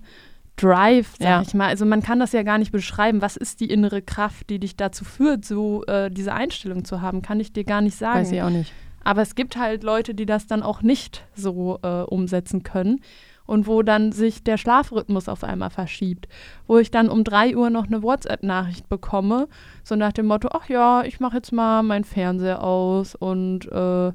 Drive, 0.62 1.16
sag 1.20 1.28
ja. 1.28 1.42
ich 1.42 1.54
mal. 1.54 1.68
Also 1.68 1.86
man 1.86 2.02
kann 2.02 2.20
das 2.20 2.32
ja 2.32 2.44
gar 2.44 2.58
nicht 2.58 2.72
beschreiben. 2.72 3.22
Was 3.22 3.38
ist 3.38 3.60
die 3.62 3.70
innere 3.70 4.02
Kraft, 4.02 4.50
die 4.50 4.60
dich 4.60 4.76
dazu 4.76 5.06
führt, 5.06 5.46
so 5.46 5.86
äh, 5.86 6.10
diese 6.12 6.34
Einstellung 6.34 6.86
zu 6.86 7.02
haben? 7.02 7.22
Kann 7.22 7.40
ich 7.40 7.54
dir 7.54 7.64
gar 7.64 7.82
nicht 7.82 7.98
sagen. 7.98 8.20
Weiß 8.20 8.32
ich 8.32 8.42
auch 8.42 8.50
nicht. 8.50 8.74
Aber 9.04 9.22
es 9.22 9.36
gibt 9.36 9.58
halt 9.58 9.84
Leute, 9.84 10.14
die 10.14 10.26
das 10.26 10.48
dann 10.48 10.62
auch 10.62 10.82
nicht 10.82 11.24
so 11.34 11.80
äh, 11.84 12.02
umsetzen 12.02 12.64
können 12.64 13.02
und 13.46 13.66
wo 13.66 13.82
dann 13.82 14.12
sich 14.12 14.44
der 14.44 14.58
Schlafrhythmus 14.58 15.28
auf 15.28 15.44
einmal 15.44 15.72
verschiebt. 15.72 16.28
Wo 16.68 16.78
ich 16.78 16.92
dann 16.92 17.10
um 17.10 17.24
drei 17.24 17.56
Uhr 17.56 17.70
noch 17.72 17.88
eine 17.88 18.04
WhatsApp-Nachricht 18.04 18.90
bekomme, 18.90 19.48
so 19.84 19.96
nach 19.96 20.12
dem 20.12 20.28
Motto, 20.28 20.50
ach 20.52 20.70
ja, 20.70 21.04
ich 21.04 21.20
mache 21.20 21.38
jetzt 21.38 21.52
mal 21.52 21.82
meinen 21.82 22.04
Fernseher 22.04 22.62
aus 22.62 23.16
und 23.16 23.66
äh, 23.72 24.12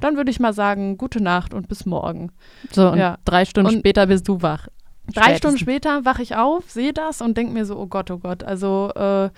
dann 0.00 0.16
würde 0.16 0.30
ich 0.30 0.38
mal 0.38 0.52
sagen, 0.52 0.98
gute 0.98 1.22
Nacht 1.22 1.54
und 1.54 1.68
bis 1.68 1.86
morgen. 1.86 2.30
So, 2.70 2.90
und 2.90 2.98
ja. 2.98 3.16
drei 3.24 3.44
Stunden 3.44 3.74
und 3.74 3.78
später 3.78 4.06
bist 4.06 4.28
du 4.28 4.42
wach. 4.42 4.68
Drei 5.14 5.36
Stunden 5.36 5.58
später 5.58 6.04
wache 6.04 6.22
ich 6.22 6.36
auf, 6.36 6.70
sehe 6.70 6.92
das 6.92 7.20
und 7.20 7.36
denke 7.36 7.52
mir 7.52 7.64
so, 7.64 7.78
oh 7.78 7.86
Gott, 7.86 8.10
oh 8.10 8.18
Gott, 8.18 8.44
also 8.44 8.90
äh, 8.94 9.30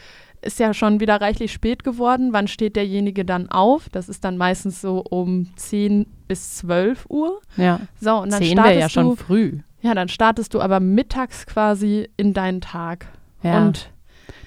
ist 0.42 0.58
ja 0.58 0.74
schon 0.74 1.00
wieder 1.00 1.20
reichlich 1.20 1.52
spät 1.52 1.84
geworden. 1.84 2.32
Wann 2.32 2.48
steht 2.48 2.76
derjenige 2.76 3.24
dann 3.24 3.50
auf? 3.50 3.88
Das 3.90 4.08
ist 4.08 4.24
dann 4.24 4.36
meistens 4.36 4.80
so 4.80 5.04
um 5.08 5.50
10 5.56 6.06
bis 6.28 6.56
12 6.56 7.06
Uhr. 7.08 7.40
Ja. 7.56 7.80
So, 8.00 8.16
und 8.16 8.32
dann 8.32 8.42
10 8.42 8.56
wäre 8.56 8.78
ja 8.78 8.88
schon 8.88 9.16
früh. 9.16 9.58
Ja, 9.82 9.94
dann 9.94 10.08
startest 10.08 10.54
du 10.54 10.60
aber 10.60 10.80
mittags 10.80 11.46
quasi 11.46 12.08
in 12.16 12.34
deinen 12.34 12.60
Tag. 12.60 13.06
Ja. 13.42 13.66
Und 13.66 13.90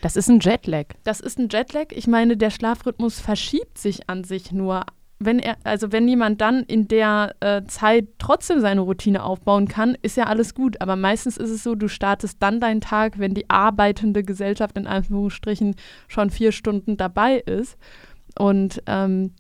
das 0.02 0.16
ist 0.16 0.30
ein 0.30 0.40
Jetlag. 0.40 0.86
Das 1.04 1.20
ist 1.20 1.40
ein 1.40 1.50
Jetlag. 1.50 1.88
Ich 1.92 2.08
meine, 2.08 2.38
der 2.38 2.50
Schlafrhythmus 2.50 3.20
verschiebt 3.20 3.78
sich 3.78 4.10
an 4.10 4.24
sich 4.24 4.52
nur 4.52 4.86
wenn 5.20 5.40
er, 5.40 5.58
also 5.64 5.92
wenn 5.92 6.08
jemand 6.08 6.42
dann 6.42 6.64
in 6.64 6.88
der 6.88 7.36
äh, 7.40 7.64
Zeit 7.66 8.08
trotzdem 8.18 8.60
seine 8.60 8.82
Routine 8.82 9.24
aufbauen 9.24 9.68
kann, 9.68 9.96
ist 10.02 10.18
ja 10.18 10.26
alles 10.26 10.54
gut. 10.54 10.82
Aber 10.82 10.96
meistens 10.96 11.38
ist 11.38 11.50
es 11.50 11.64
so, 11.64 11.76
du 11.76 11.88
startest 11.88 12.42
dann 12.42 12.60
deinen 12.60 12.82
Tag, 12.82 13.20
wenn 13.20 13.34
die 13.34 13.50
arbeitende 13.50 14.24
Gesellschaft 14.24 14.78
in 14.78 14.88
Anführungsstrichen 14.88 15.76
schon 16.08 16.30
vier 16.30 16.52
Stunden 16.52 16.98
dabei 16.98 17.38
ist. 17.38 17.78
Und 18.38 18.82
ähm, 18.88 19.34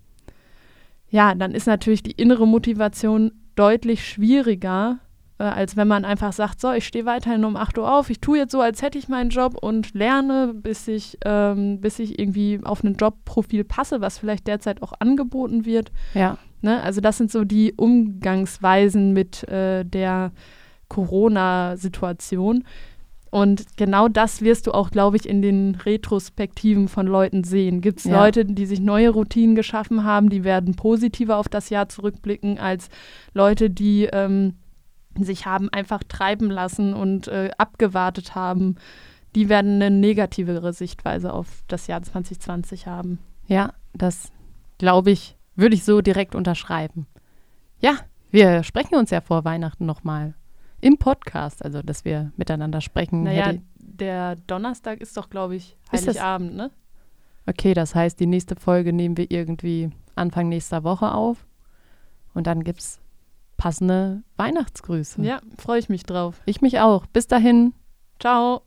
ja, 1.09 1.35
dann 1.35 1.53
ist 1.53 1.67
natürlich 1.67 2.03
die 2.03 2.11
innere 2.11 2.47
Motivation 2.47 3.31
deutlich 3.55 4.07
schwieriger, 4.07 4.99
als 5.45 5.75
wenn 5.75 5.87
man 5.87 6.05
einfach 6.05 6.33
sagt, 6.33 6.61
so, 6.61 6.71
ich 6.71 6.85
stehe 6.85 7.05
weiterhin 7.05 7.45
um 7.45 7.55
8 7.55 7.77
Uhr 7.77 7.91
auf, 7.91 8.09
ich 8.09 8.19
tue 8.19 8.37
jetzt 8.37 8.51
so, 8.51 8.61
als 8.61 8.81
hätte 8.81 8.97
ich 8.97 9.07
meinen 9.07 9.29
Job 9.29 9.57
und 9.61 9.93
lerne, 9.93 10.53
bis 10.53 10.87
ich, 10.87 11.17
ähm, 11.25 11.81
bis 11.81 11.99
ich 11.99 12.19
irgendwie 12.19 12.59
auf 12.63 12.83
ein 12.83 12.95
Jobprofil 12.95 13.63
passe, 13.63 14.01
was 14.01 14.17
vielleicht 14.17 14.47
derzeit 14.47 14.81
auch 14.81 14.93
angeboten 14.99 15.65
wird. 15.65 15.91
Ja. 16.13 16.37
Ne? 16.61 16.81
Also 16.81 17.01
das 17.01 17.17
sind 17.17 17.31
so 17.31 17.43
die 17.43 17.73
Umgangsweisen 17.73 19.13
mit 19.13 19.47
äh, 19.49 19.83
der 19.83 20.31
Corona-Situation. 20.87 22.63
Und 23.33 23.77
genau 23.77 24.09
das 24.09 24.43
wirst 24.43 24.67
du 24.67 24.73
auch, 24.73 24.91
glaube 24.91 25.17
ich, 25.17 25.27
in 25.27 25.41
den 25.41 25.73
Retrospektiven 25.73 26.87
von 26.87 27.07
Leuten 27.07 27.43
sehen. 27.43 27.81
Gibt 27.81 27.97
es 27.97 28.05
ja. 28.05 28.23
Leute, 28.23 28.45
die 28.45 28.67
sich 28.67 28.79
neue 28.79 29.09
Routinen 29.09 29.55
geschaffen 29.55 30.03
haben, 30.03 30.29
die 30.29 30.43
werden 30.43 30.75
positiver 30.75 31.37
auf 31.37 31.49
das 31.49 31.71
Jahr 31.71 31.89
zurückblicken 31.89 32.59
als 32.59 32.89
Leute, 33.33 33.71
die 33.71 34.07
ähm, 34.13 34.53
sich 35.19 35.45
haben 35.45 35.69
einfach 35.69 36.03
treiben 36.03 36.49
lassen 36.49 36.93
und 36.93 37.27
äh, 37.27 37.51
abgewartet 37.57 38.35
haben, 38.35 38.75
die 39.35 39.49
werden 39.49 39.81
eine 39.81 39.91
negativere 39.91 40.73
Sichtweise 40.73 41.33
auf 41.33 41.63
das 41.67 41.87
Jahr 41.87 42.01
2020 42.01 42.87
haben. 42.87 43.19
Ja, 43.47 43.73
das 43.93 44.31
glaube 44.77 45.11
ich 45.11 45.37
Würde 45.55 45.75
ich 45.75 45.83
so 45.83 46.01
direkt 46.01 46.33
unterschreiben. 46.33 47.05
Ja, 47.79 47.97
wir 48.31 48.63
sprechen 48.63 48.95
uns 48.95 49.11
ja 49.11 49.21
vor 49.21 49.45
Weihnachten 49.45 49.85
nochmal 49.85 50.33
im 50.81 50.97
Podcast, 50.97 51.63
also 51.63 51.81
dass 51.81 52.05
wir 52.05 52.31
miteinander 52.37 52.81
sprechen. 52.81 53.23
Naja, 53.23 53.53
der 53.75 54.35
Donnerstag 54.47 54.99
ist 54.99 55.15
doch, 55.15 55.29
glaube 55.29 55.55
ich, 55.55 55.77
Heiligabend, 55.91 56.55
ne? 56.55 56.71
Okay, 57.45 57.73
das 57.73 57.93
heißt, 57.93 58.19
die 58.19 58.25
nächste 58.25 58.55
Folge 58.55 58.93
nehmen 58.93 59.17
wir 59.17 59.29
irgendwie 59.29 59.91
Anfang 60.15 60.49
nächster 60.49 60.83
Woche 60.83 61.13
auf. 61.13 61.45
Und 62.33 62.47
dann 62.47 62.63
gibt 62.63 62.79
es 62.79 62.99
passende 63.57 64.23
Weihnachtsgrüße. 64.37 65.21
Ja, 65.21 65.41
freue 65.57 65.79
ich 65.79 65.89
mich 65.89 66.03
drauf. 66.03 66.41
Ich 66.45 66.61
mich 66.61 66.79
auch. 66.79 67.05
Bis 67.07 67.27
dahin. 67.27 67.73
Ciao. 68.19 68.63